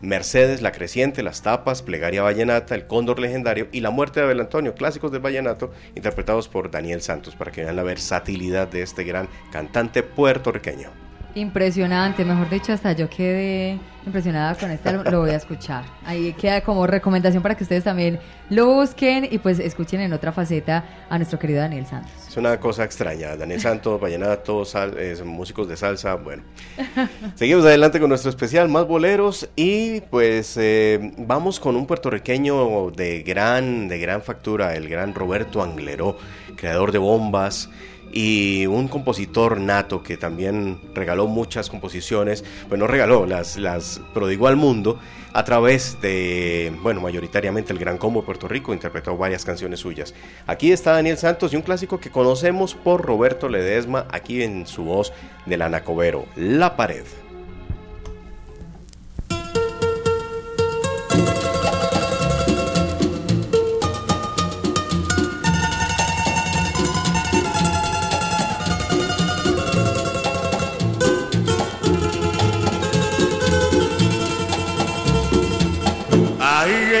Mercedes, 0.00 0.60
La 0.60 0.72
Creciente, 0.72 1.22
Las 1.22 1.42
Tapas, 1.42 1.80
Plegaria 1.80 2.22
Vallenata, 2.22 2.74
El 2.74 2.88
Cóndor 2.88 3.20
Legendario 3.20 3.68
y 3.70 3.80
La 3.80 3.90
Muerte 3.90 4.18
de 4.18 4.26
Abel 4.26 4.40
Antonio, 4.40 4.74
clásicos 4.74 5.12
del 5.12 5.20
vallenato, 5.20 5.72
interpretados 5.94 6.48
por 6.48 6.72
Daniel 6.72 7.00
Santos, 7.00 7.36
para 7.36 7.52
que 7.52 7.62
vean 7.62 7.76
la 7.76 7.84
versatilidad 7.84 8.66
de 8.66 8.82
este 8.82 9.04
gran 9.04 9.28
cantante 9.52 10.02
puertorriqueño. 10.02 10.90
Impresionante, 11.34 12.24
mejor 12.24 12.50
dicho, 12.50 12.72
hasta 12.72 12.92
yo 12.92 13.08
quedé 13.08 13.78
impresionada 14.04 14.54
con 14.54 14.70
este 14.70 14.88
álbum, 14.90 15.04
lo 15.10 15.20
voy 15.20 15.30
a 15.30 15.36
escuchar. 15.36 15.84
Ahí 16.04 16.32
queda 16.34 16.60
como 16.60 16.86
recomendación 16.86 17.42
para 17.42 17.54
que 17.56 17.62
ustedes 17.62 17.84
también 17.84 18.18
lo 18.50 18.66
busquen 18.66 19.26
y 19.30 19.38
pues 19.38 19.58
escuchen 19.58 20.00
en 20.00 20.12
otra 20.12 20.32
faceta 20.32 20.84
a 21.08 21.16
nuestro 21.16 21.38
querido 21.38 21.60
Daniel 21.60 21.86
Santos. 21.86 22.10
Es 22.28 22.36
una 22.36 22.58
cosa 22.60 22.84
extraña. 22.84 23.34
Daniel 23.36 23.60
Santos, 23.60 24.00
vallenato, 24.00 24.64
sal- 24.64 24.94
eh, 24.98 25.14
músicos 25.24 25.68
de 25.68 25.76
salsa, 25.76 26.16
bueno. 26.16 26.42
Seguimos 27.36 27.64
adelante 27.64 27.98
con 28.00 28.08
nuestro 28.10 28.28
especial, 28.30 28.68
más 28.68 28.86
boleros 28.86 29.48
y 29.56 30.00
pues 30.02 30.56
eh, 30.60 31.12
vamos 31.18 31.60
con 31.60 31.76
un 31.76 31.86
puertorriqueño 31.86 32.90
de 32.90 33.22
gran, 33.22 33.88
de 33.88 33.98
gran 33.98 34.20
factura, 34.22 34.74
el 34.74 34.88
gran 34.88 35.14
Roberto 35.14 35.62
Angleró, 35.62 36.18
creador 36.56 36.92
de 36.92 36.98
bombas 36.98 37.70
y 38.12 38.66
un 38.66 38.88
compositor 38.88 39.58
nato 39.58 40.02
que 40.02 40.16
también 40.16 40.78
regaló 40.94 41.26
muchas 41.26 41.70
composiciones, 41.70 42.44
pues 42.68 42.78
no 42.78 42.86
regaló, 42.86 43.26
las, 43.26 43.56
las 43.56 44.00
prodigó 44.12 44.48
al 44.48 44.56
mundo 44.56 44.98
a 45.32 45.44
través 45.44 46.00
de, 46.02 46.72
bueno, 46.82 47.00
mayoritariamente 47.00 47.72
el 47.72 47.78
Gran 47.78 47.96
Combo 47.96 48.20
de 48.20 48.26
Puerto 48.26 48.48
Rico, 48.48 48.74
interpretó 48.74 49.16
varias 49.16 49.44
canciones 49.44 49.80
suyas. 49.80 50.14
Aquí 50.46 50.72
está 50.72 50.92
Daniel 50.92 51.16
Santos 51.16 51.52
y 51.52 51.56
un 51.56 51.62
clásico 51.62 52.00
que 52.00 52.10
conocemos 52.10 52.74
por 52.74 53.02
Roberto 53.02 53.48
Ledesma, 53.48 54.06
aquí 54.10 54.42
en 54.42 54.66
su 54.66 54.84
voz 54.84 55.12
del 55.46 55.62
Anacobero, 55.62 56.26
La 56.36 56.76
Pared. 56.76 57.21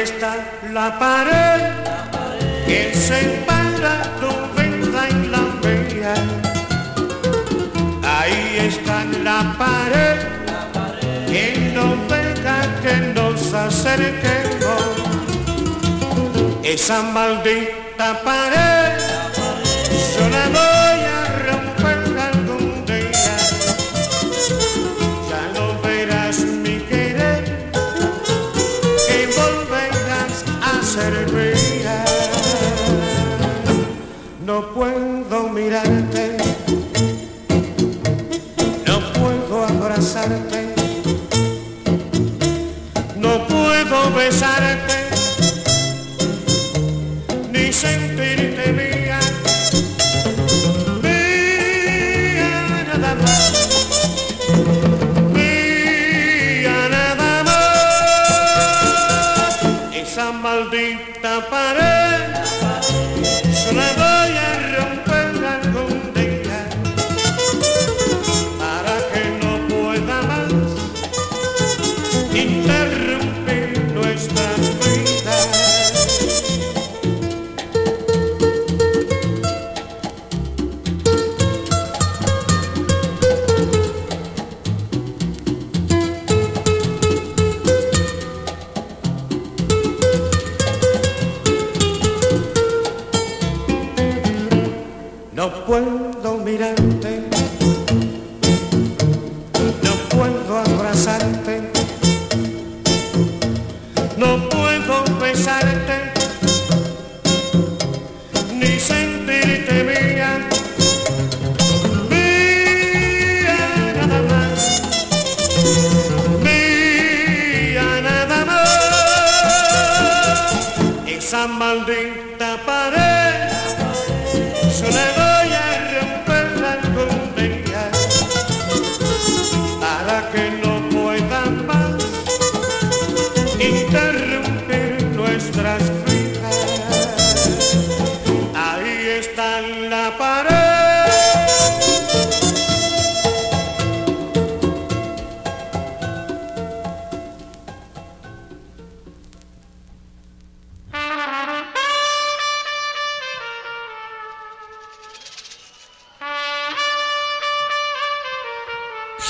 Está 0.02 0.34
la 0.72 0.98
pared 0.98 1.60
que 2.66 2.92
separa 2.94 4.02
tu 4.20 4.32
vida 4.60 5.02
y 5.10 5.28
la 5.34 5.44
mía. 5.62 6.14
Ahí 8.02 8.58
está 8.68 9.04
la 9.22 9.54
pared 9.56 10.18
que 11.30 11.72
no 11.74 11.86
deja 12.12 12.58
que 12.82 12.94
nos 13.14 13.54
acerquemos. 13.54 14.92
Esa 16.64 17.02
maldita 17.02 18.20
pared 18.24 18.98
yo 20.14 20.81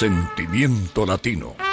Sentimiento 0.02 1.06
latino. 1.06 1.71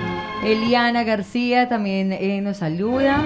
Eliana 0.44 1.04
García 1.04 1.68
también 1.68 2.10
eh, 2.10 2.40
nos 2.40 2.56
saluda 2.56 3.24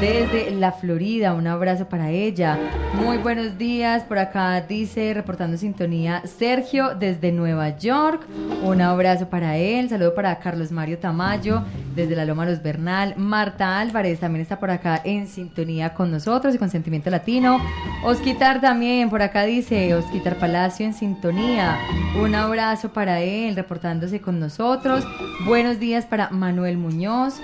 desde 0.00 0.50
la 0.50 0.72
Florida. 0.72 1.34
Un 1.34 1.46
abrazo 1.46 1.88
para 1.88 2.10
ella. 2.10 2.58
Muy 2.94 3.18
buenos 3.18 3.56
días. 3.56 4.02
Por 4.02 4.18
acá 4.18 4.60
dice, 4.60 5.14
reportando 5.14 5.56
sintonía, 5.56 6.22
Sergio 6.26 6.94
desde 6.94 7.32
Nueva 7.32 7.78
York. 7.78 8.26
Un 8.62 8.82
abrazo 8.82 9.28
para 9.28 9.56
él. 9.56 9.88
Saludo 9.88 10.14
para 10.14 10.38
Carlos 10.38 10.70
Mario 10.70 10.98
Tamayo 10.98 11.62
desde 11.94 12.14
la 12.14 12.24
Loma 12.24 12.44
Los 12.44 12.62
Bernal. 12.62 13.14
Marta 13.16 13.78
Álvarez 13.78 14.20
también 14.20 14.42
está 14.42 14.58
por 14.58 14.70
acá 14.70 15.00
en 15.04 15.26
sintonía 15.26 15.94
con 15.94 16.10
nosotros 16.10 16.54
y 16.54 16.58
con 16.58 16.70
Sentimiento 16.70 17.10
Latino. 17.10 17.58
Osquitar 18.04 18.60
también 18.60 19.08
por 19.08 19.22
acá 19.22 19.44
dice, 19.44 19.94
Osquitar 19.94 20.36
Palacio 20.36 20.84
en 20.84 20.94
sintonía. 20.94 21.78
Un 22.20 22.34
abrazo 22.34 22.92
para 22.92 23.20
él, 23.20 23.56
reportándose 23.56 24.20
con 24.20 24.38
nosotros. 24.40 25.04
Buenos 25.46 25.78
días 25.78 26.04
para 26.04 26.30
Manuel 26.30 26.76
Muñoz 26.76 27.40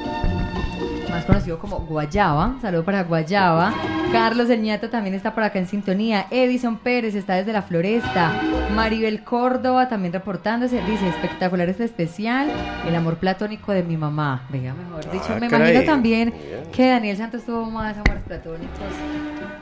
más 1.12 1.24
conocido 1.26 1.58
como 1.58 1.80
Guayaba. 1.80 2.56
Saludo 2.62 2.84
para 2.84 3.04
Guayaba. 3.04 3.72
Carlos 4.10 4.48
El 4.48 4.62
Ñato 4.62 4.88
también 4.88 5.14
está 5.14 5.34
por 5.34 5.44
acá 5.44 5.58
en 5.58 5.68
sintonía. 5.68 6.26
Edison 6.30 6.78
Pérez 6.78 7.14
está 7.14 7.34
desde 7.34 7.52
la 7.52 7.60
Floresta. 7.62 8.32
Maribel 8.74 9.22
Córdoba 9.22 9.88
también 9.88 10.12
reportándose. 10.14 10.80
Dice, 10.82 11.06
espectacular 11.08 11.68
este 11.68 11.84
especial. 11.84 12.50
El 12.88 12.94
amor 12.96 13.18
platónico 13.18 13.72
de 13.72 13.82
mi 13.82 13.96
mamá. 13.98 14.46
Venga, 14.48 14.72
mejor 14.74 15.10
dicho. 15.10 15.26
Ah, 15.28 15.36
Me 15.38 15.48
caray. 15.48 15.70
imagino 15.72 15.92
también 15.92 16.34
que 16.72 16.88
Daniel 16.88 17.16
Santos 17.18 17.44
tuvo 17.44 17.66
más 17.70 17.94
amores 17.96 18.22
platónicos. 18.24 18.70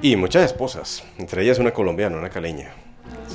Y 0.02 0.14
muchas 0.16 0.44
esposas, 0.44 1.04
entre 1.18 1.42
ellas 1.42 1.58
una 1.58 1.72
colombiana, 1.72 2.16
una 2.16 2.30
caleña. 2.30 2.68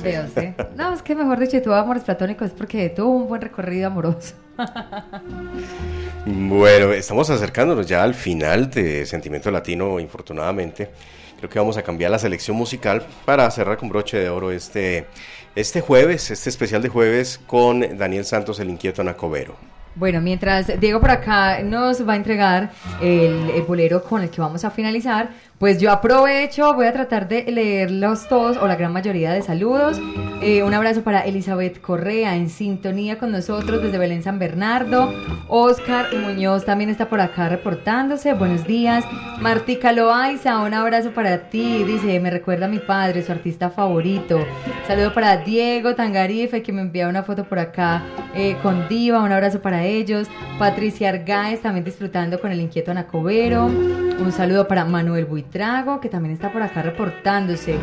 Veo, 0.02 0.24
sí. 0.34 0.54
No, 0.74 0.92
es 0.92 1.02
que 1.02 1.14
mejor 1.14 1.38
dicho, 1.38 1.60
tuvo 1.62 1.74
amores 1.74 2.02
platónicos 2.02 2.50
porque 2.52 2.88
tuvo 2.88 3.10
un 3.10 3.28
buen 3.28 3.42
recorrido 3.42 3.86
amoroso. 3.88 4.34
Bueno, 6.28 6.90
estamos 6.92 7.30
acercándonos 7.30 7.86
ya 7.86 8.02
al 8.02 8.12
final 8.12 8.68
de 8.68 9.06
Sentimiento 9.06 9.48
Latino, 9.52 10.00
infortunadamente. 10.00 10.90
Creo 11.36 11.48
que 11.48 11.56
vamos 11.60 11.76
a 11.76 11.84
cambiar 11.84 12.10
la 12.10 12.18
selección 12.18 12.56
musical 12.56 13.06
para 13.24 13.48
cerrar 13.52 13.76
con 13.76 13.88
broche 13.88 14.18
de 14.18 14.28
oro 14.28 14.50
este, 14.50 15.06
este 15.54 15.80
jueves, 15.82 16.32
este 16.32 16.50
especial 16.50 16.82
de 16.82 16.88
jueves 16.88 17.38
con 17.46 17.96
Daniel 17.96 18.24
Santos, 18.24 18.58
el 18.58 18.70
inquieto 18.70 19.04
Nacobero. 19.04 19.54
Bueno, 19.94 20.20
mientras 20.20 20.80
Diego 20.80 21.00
por 21.00 21.12
acá 21.12 21.62
nos 21.62 22.06
va 22.06 22.14
a 22.14 22.16
entregar 22.16 22.72
el 23.00 23.62
bolero 23.62 24.02
con 24.02 24.20
el 24.20 24.28
que 24.28 24.40
vamos 24.40 24.64
a 24.64 24.70
finalizar, 24.70 25.30
pues 25.58 25.80
yo 25.80 25.90
aprovecho, 25.90 26.74
voy 26.74 26.86
a 26.86 26.92
tratar 26.92 27.28
de 27.28 27.44
leerlos 27.50 28.28
todos 28.28 28.58
o 28.58 28.66
la 28.66 28.76
gran 28.76 28.92
mayoría 28.92 29.32
de 29.32 29.40
saludos. 29.40 29.98
Eh, 30.42 30.62
un 30.62 30.74
abrazo 30.74 31.02
para 31.02 31.20
Elizabeth 31.20 31.80
Correa 31.80 32.36
en 32.36 32.50
sintonía 32.50 33.18
con 33.18 33.32
nosotros 33.32 33.82
desde 33.82 33.96
Belén 33.96 34.22
San 34.22 34.38
Bernardo. 34.38 35.14
Oscar 35.48 36.14
Muñoz 36.14 36.66
también 36.66 36.90
está 36.90 37.08
por 37.08 37.20
acá 37.20 37.48
reportándose. 37.48 38.34
Buenos 38.34 38.66
días. 38.66 39.02
Martica 39.40 39.92
Loaiza, 39.92 40.58
un 40.60 40.74
abrazo 40.74 41.12
para 41.12 41.48
ti. 41.48 41.84
Dice, 41.84 42.20
me 42.20 42.30
recuerda 42.30 42.66
a 42.66 42.68
mi 42.68 42.78
padre, 42.78 43.22
su 43.22 43.32
artista 43.32 43.70
favorito. 43.70 44.44
Saludo 44.86 45.14
para 45.14 45.38
Diego 45.38 45.94
Tangarife, 45.94 46.62
que 46.62 46.72
me 46.72 46.82
envía 46.82 47.08
una 47.08 47.22
foto 47.22 47.44
por 47.44 47.58
acá 47.58 48.02
eh, 48.34 48.56
con 48.62 48.88
Diva. 48.88 49.22
Un 49.22 49.32
abrazo 49.32 49.62
para 49.62 49.84
ellos. 49.84 50.28
Patricia 50.58 51.08
Argáez 51.08 51.62
también 51.62 51.84
disfrutando 51.84 52.38
con 52.40 52.52
el 52.52 52.60
inquieto 52.60 52.90
Anacobero. 52.90 53.66
Un 53.66 54.32
saludo 54.32 54.68
para 54.68 54.84
Manuel 54.84 55.24
Buitrago, 55.46 56.00
que 56.00 56.08
también 56.08 56.34
está 56.34 56.52
por 56.52 56.60
acá 56.62 56.82
reportándose. 56.82 57.78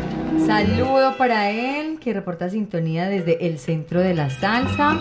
Saludo 0.46 1.16
para 1.16 1.50
él, 1.50 1.98
que 1.98 2.12
reporta 2.12 2.50
sintonía 2.50 3.08
desde 3.08 3.46
el 3.46 3.58
centro 3.58 4.00
de 4.00 4.14
la 4.14 4.28
salsa. 4.28 4.98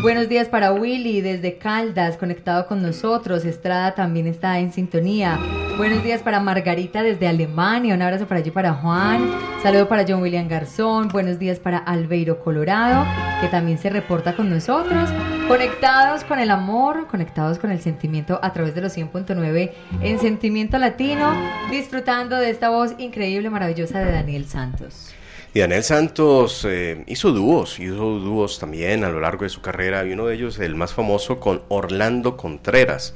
Buenos 0.00 0.28
días 0.28 0.46
para 0.48 0.72
Willy 0.72 1.22
desde 1.22 1.58
Caldas, 1.58 2.16
conectado 2.16 2.68
con 2.68 2.80
nosotros. 2.80 3.44
Estrada 3.44 3.96
también 3.96 4.28
está 4.28 4.60
en 4.60 4.72
sintonía. 4.72 5.40
Buenos 5.76 6.04
días 6.04 6.22
para 6.22 6.38
Margarita 6.38 7.02
desde 7.02 7.26
Alemania. 7.26 7.96
Un 7.96 8.02
abrazo 8.02 8.28
para 8.28 8.38
allí 8.38 8.52
para 8.52 8.74
Juan. 8.74 9.28
Saludo 9.60 9.88
para 9.88 10.04
John 10.06 10.22
William 10.22 10.46
Garzón. 10.46 11.08
Buenos 11.08 11.40
días 11.40 11.58
para 11.58 11.78
Albeiro 11.78 12.38
Colorado, 12.44 13.04
que 13.40 13.48
también 13.48 13.78
se 13.78 13.90
reporta 13.90 14.36
con 14.36 14.48
nosotros. 14.48 15.10
Conectados 15.48 16.22
con 16.22 16.38
el 16.38 16.52
amor, 16.52 17.08
conectados 17.08 17.58
con 17.58 17.72
el 17.72 17.80
sentimiento 17.80 18.38
a 18.40 18.52
través 18.52 18.76
de 18.76 18.82
los 18.82 18.96
100.9 18.96 19.72
en 20.00 20.20
Sentimiento 20.20 20.78
Latino, 20.78 21.32
disfrutando 21.72 22.36
de 22.36 22.50
esta 22.50 22.68
voz 22.68 22.94
increíble, 22.98 23.50
maravillosa 23.50 23.98
de 23.98 24.12
Daniel 24.12 24.46
Santos. 24.46 25.12
Daniel 25.58 25.82
Santos 25.82 26.66
eh, 26.68 27.04
hizo 27.06 27.32
dúos, 27.32 27.78
hizo 27.78 28.18
dúos 28.18 28.58
también 28.58 29.04
a 29.04 29.10
lo 29.10 29.20
largo 29.20 29.44
de 29.44 29.50
su 29.50 29.60
carrera, 29.60 30.04
y 30.04 30.12
uno 30.12 30.26
de 30.26 30.34
ellos, 30.34 30.58
el 30.58 30.74
más 30.74 30.92
famoso, 30.92 31.40
con 31.40 31.62
Orlando 31.68 32.36
Contreras. 32.36 33.14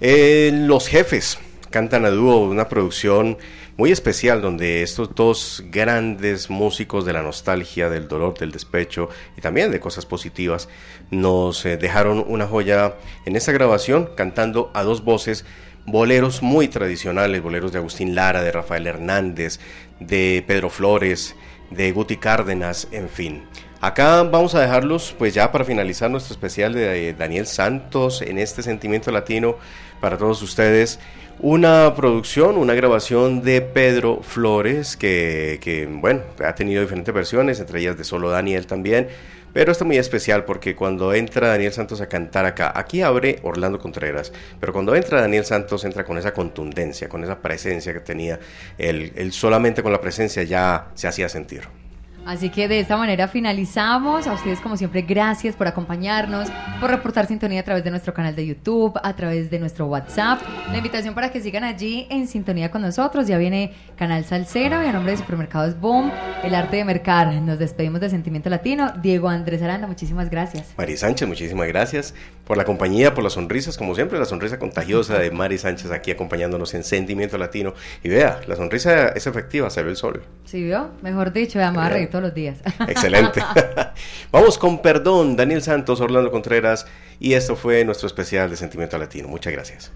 Eh, 0.00 0.50
los 0.52 0.88
jefes 0.88 1.38
cantan 1.70 2.04
a 2.04 2.10
dúo, 2.10 2.38
una 2.38 2.68
producción 2.68 3.38
muy 3.76 3.90
especial 3.90 4.40
donde 4.40 4.82
estos 4.82 5.14
dos 5.14 5.64
grandes 5.70 6.48
músicos 6.48 7.04
de 7.04 7.12
la 7.12 7.22
nostalgia, 7.22 7.88
del 7.88 8.06
dolor, 8.06 8.38
del 8.38 8.52
despecho 8.52 9.08
y 9.36 9.40
también 9.40 9.72
de 9.72 9.80
cosas 9.80 10.06
positivas 10.06 10.68
nos 11.10 11.66
eh, 11.66 11.76
dejaron 11.76 12.24
una 12.28 12.46
joya 12.46 12.94
en 13.26 13.34
esta 13.34 13.52
grabación 13.52 14.10
cantando 14.14 14.70
a 14.74 14.84
dos 14.84 15.02
voces 15.02 15.44
boleros 15.86 16.42
muy 16.42 16.68
tradicionales, 16.68 17.42
boleros 17.42 17.72
de 17.72 17.78
Agustín 17.78 18.14
Lara, 18.14 18.42
de 18.42 18.52
Rafael 18.52 18.86
Hernández, 18.86 19.58
de 20.00 20.44
Pedro 20.46 20.70
Flores, 20.70 21.34
de 21.70 21.92
Guti 21.92 22.16
Cárdenas, 22.16 22.88
en 22.92 23.08
fin. 23.08 23.42
Acá 23.80 24.22
vamos 24.22 24.54
a 24.54 24.60
dejarlos 24.60 25.14
pues 25.18 25.34
ya 25.34 25.52
para 25.52 25.64
finalizar 25.64 26.10
nuestro 26.10 26.32
especial 26.32 26.72
de 26.72 27.10
eh, 27.10 27.14
Daniel 27.14 27.46
Santos 27.46 28.22
en 28.22 28.38
este 28.38 28.62
sentimiento 28.62 29.10
latino 29.10 29.56
para 30.00 30.16
todos 30.16 30.40
ustedes. 30.42 30.98
Una 31.40 31.94
producción, 31.94 32.56
una 32.56 32.74
grabación 32.74 33.42
de 33.42 33.60
Pedro 33.60 34.22
Flores 34.22 34.96
que, 34.96 35.58
que, 35.60 35.86
bueno, 35.86 36.22
ha 36.42 36.54
tenido 36.54 36.80
diferentes 36.80 37.12
versiones, 37.12 37.60
entre 37.60 37.80
ellas 37.80 37.98
de 37.98 38.04
solo 38.04 38.30
Daniel 38.30 38.66
también. 38.66 39.08
Pero 39.54 39.72
está 39.72 39.84
muy 39.84 39.96
especial 39.96 40.44
porque 40.44 40.76
cuando 40.76 41.14
entra 41.14 41.48
Daniel 41.48 41.72
Santos 41.72 42.02
a 42.02 42.08
cantar 42.08 42.44
acá, 42.44 42.72
aquí 42.74 43.00
abre 43.00 43.38
Orlando 43.42 43.78
Contreras, 43.78 44.32
pero 44.60 44.74
cuando 44.74 44.94
entra 44.94 45.22
Daniel 45.22 45.46
Santos 45.46 45.84
entra 45.84 46.04
con 46.04 46.18
esa 46.18 46.34
contundencia, 46.34 47.08
con 47.08 47.24
esa 47.24 47.40
presencia 47.40 47.92
que 47.92 48.00
tenía. 48.00 48.38
Él, 48.76 49.12
él 49.16 49.32
solamente 49.32 49.82
con 49.82 49.92
la 49.92 50.00
presencia 50.00 50.42
ya 50.42 50.88
se 50.94 51.08
hacía 51.08 51.28
sentir. 51.28 51.62
Así 52.26 52.48
que 52.48 52.68
de 52.68 52.80
esta 52.80 52.96
manera 52.96 53.28
finalizamos. 53.28 54.26
A 54.26 54.32
ustedes, 54.32 54.60
como 54.60 54.76
siempre, 54.76 55.02
gracias 55.02 55.56
por 55.56 55.66
acompañarnos, 55.66 56.48
por 56.80 56.90
reportar 56.90 57.26
sintonía 57.26 57.60
a 57.60 57.64
través 57.64 57.84
de 57.84 57.90
nuestro 57.90 58.14
canal 58.14 58.34
de 58.34 58.46
YouTube, 58.46 58.98
a 59.02 59.14
través 59.14 59.50
de 59.50 59.58
nuestro 59.58 59.86
WhatsApp. 59.86 60.40
La 60.70 60.78
invitación 60.78 61.14
para 61.14 61.30
que 61.30 61.40
sigan 61.40 61.64
allí 61.64 62.06
en 62.10 62.26
sintonía 62.26 62.70
con 62.70 62.82
nosotros. 62.82 63.26
Ya 63.26 63.38
viene 63.38 63.72
Canal 63.96 64.24
Salcero 64.24 64.82
y 64.82 64.86
a 64.86 64.92
nombre 64.92 65.12
de 65.12 65.18
Supermercados 65.18 65.78
Boom, 65.78 66.10
el 66.42 66.54
arte 66.54 66.76
de 66.76 66.84
mercar. 66.84 67.32
Nos 67.34 67.58
despedimos 67.58 68.00
de 68.00 68.10
Sentimiento 68.10 68.50
Latino. 68.50 68.92
Diego 69.02 69.28
Andrés 69.28 69.62
Aranda, 69.62 69.86
muchísimas 69.86 70.30
gracias. 70.30 70.74
Mari 70.76 70.96
Sánchez, 70.96 71.28
muchísimas 71.28 71.68
gracias 71.68 72.14
por 72.46 72.56
la 72.56 72.64
compañía, 72.64 73.14
por 73.14 73.24
las 73.24 73.34
sonrisas, 73.34 73.76
como 73.78 73.94
siempre, 73.94 74.18
la 74.18 74.24
sonrisa 74.24 74.58
contagiosa 74.58 75.18
de 75.18 75.30
Mari 75.30 75.58
Sánchez 75.58 75.90
aquí 75.90 76.10
acompañándonos 76.10 76.74
en 76.74 76.84
Sentimiento 76.84 77.38
Latino. 77.38 77.74
Y 78.02 78.08
vea, 78.08 78.40
la 78.46 78.56
sonrisa 78.56 79.08
es 79.08 79.26
efectiva, 79.26 79.70
se 79.70 79.82
ve 79.82 79.90
el 79.90 79.96
sol. 79.96 80.22
¿Sí 80.44 80.62
vio? 80.62 80.90
Mejor 81.02 81.32
dicho, 81.32 81.58
ya 81.58 81.70
me 81.70 81.78
voy 81.78 81.86
a 81.86 81.90
reír 81.90 82.10
todos 82.10 82.24
los 82.24 82.34
días. 82.34 82.58
Excelente. 82.88 83.42
Vamos 84.32 84.58
con 84.58 84.82
perdón, 84.82 85.36
Daniel 85.36 85.62
Santos, 85.62 86.00
Orlando 86.00 86.30
Contreras, 86.30 86.86
y 87.18 87.32
esto 87.32 87.56
fue 87.56 87.84
nuestro 87.84 88.06
especial 88.06 88.50
de 88.50 88.56
Sentimiento 88.56 88.98
Latino. 88.98 89.28
Muchas 89.28 89.52
gracias. 89.52 89.92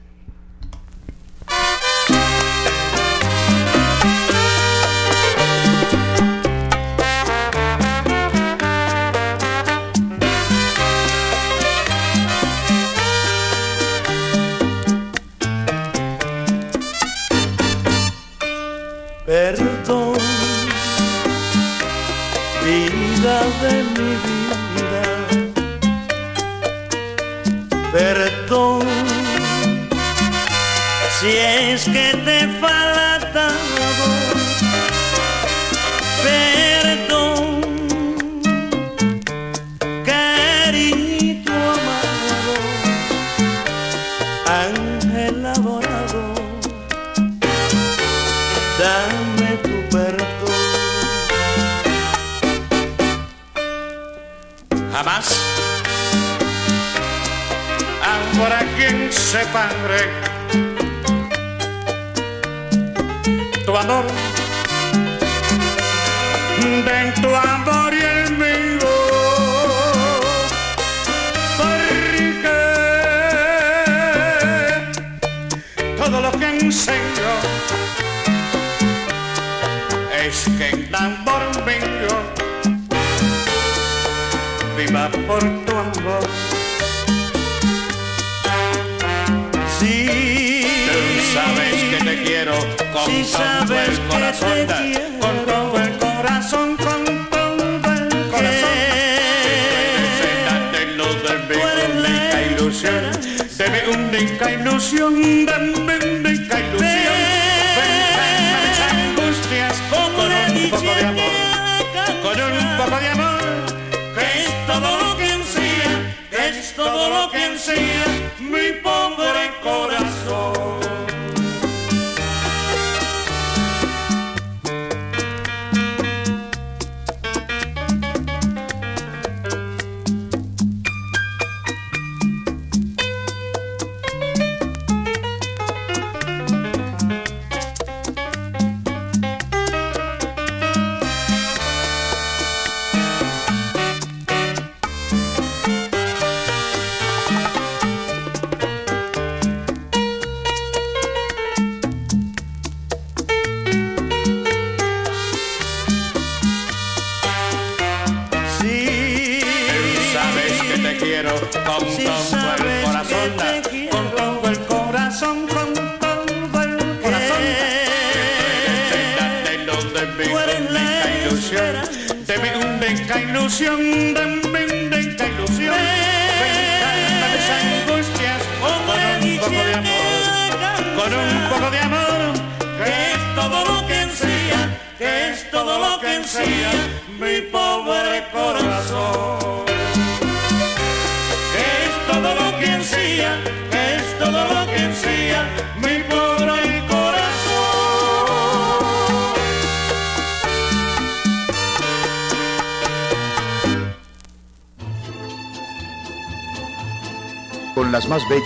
todo 116.74 117.08
lo 117.10 117.30
que 117.30 117.44
ansía 117.44 118.04
mi 118.40 118.72
pobre 118.82 119.52
corazón. 119.62 120.17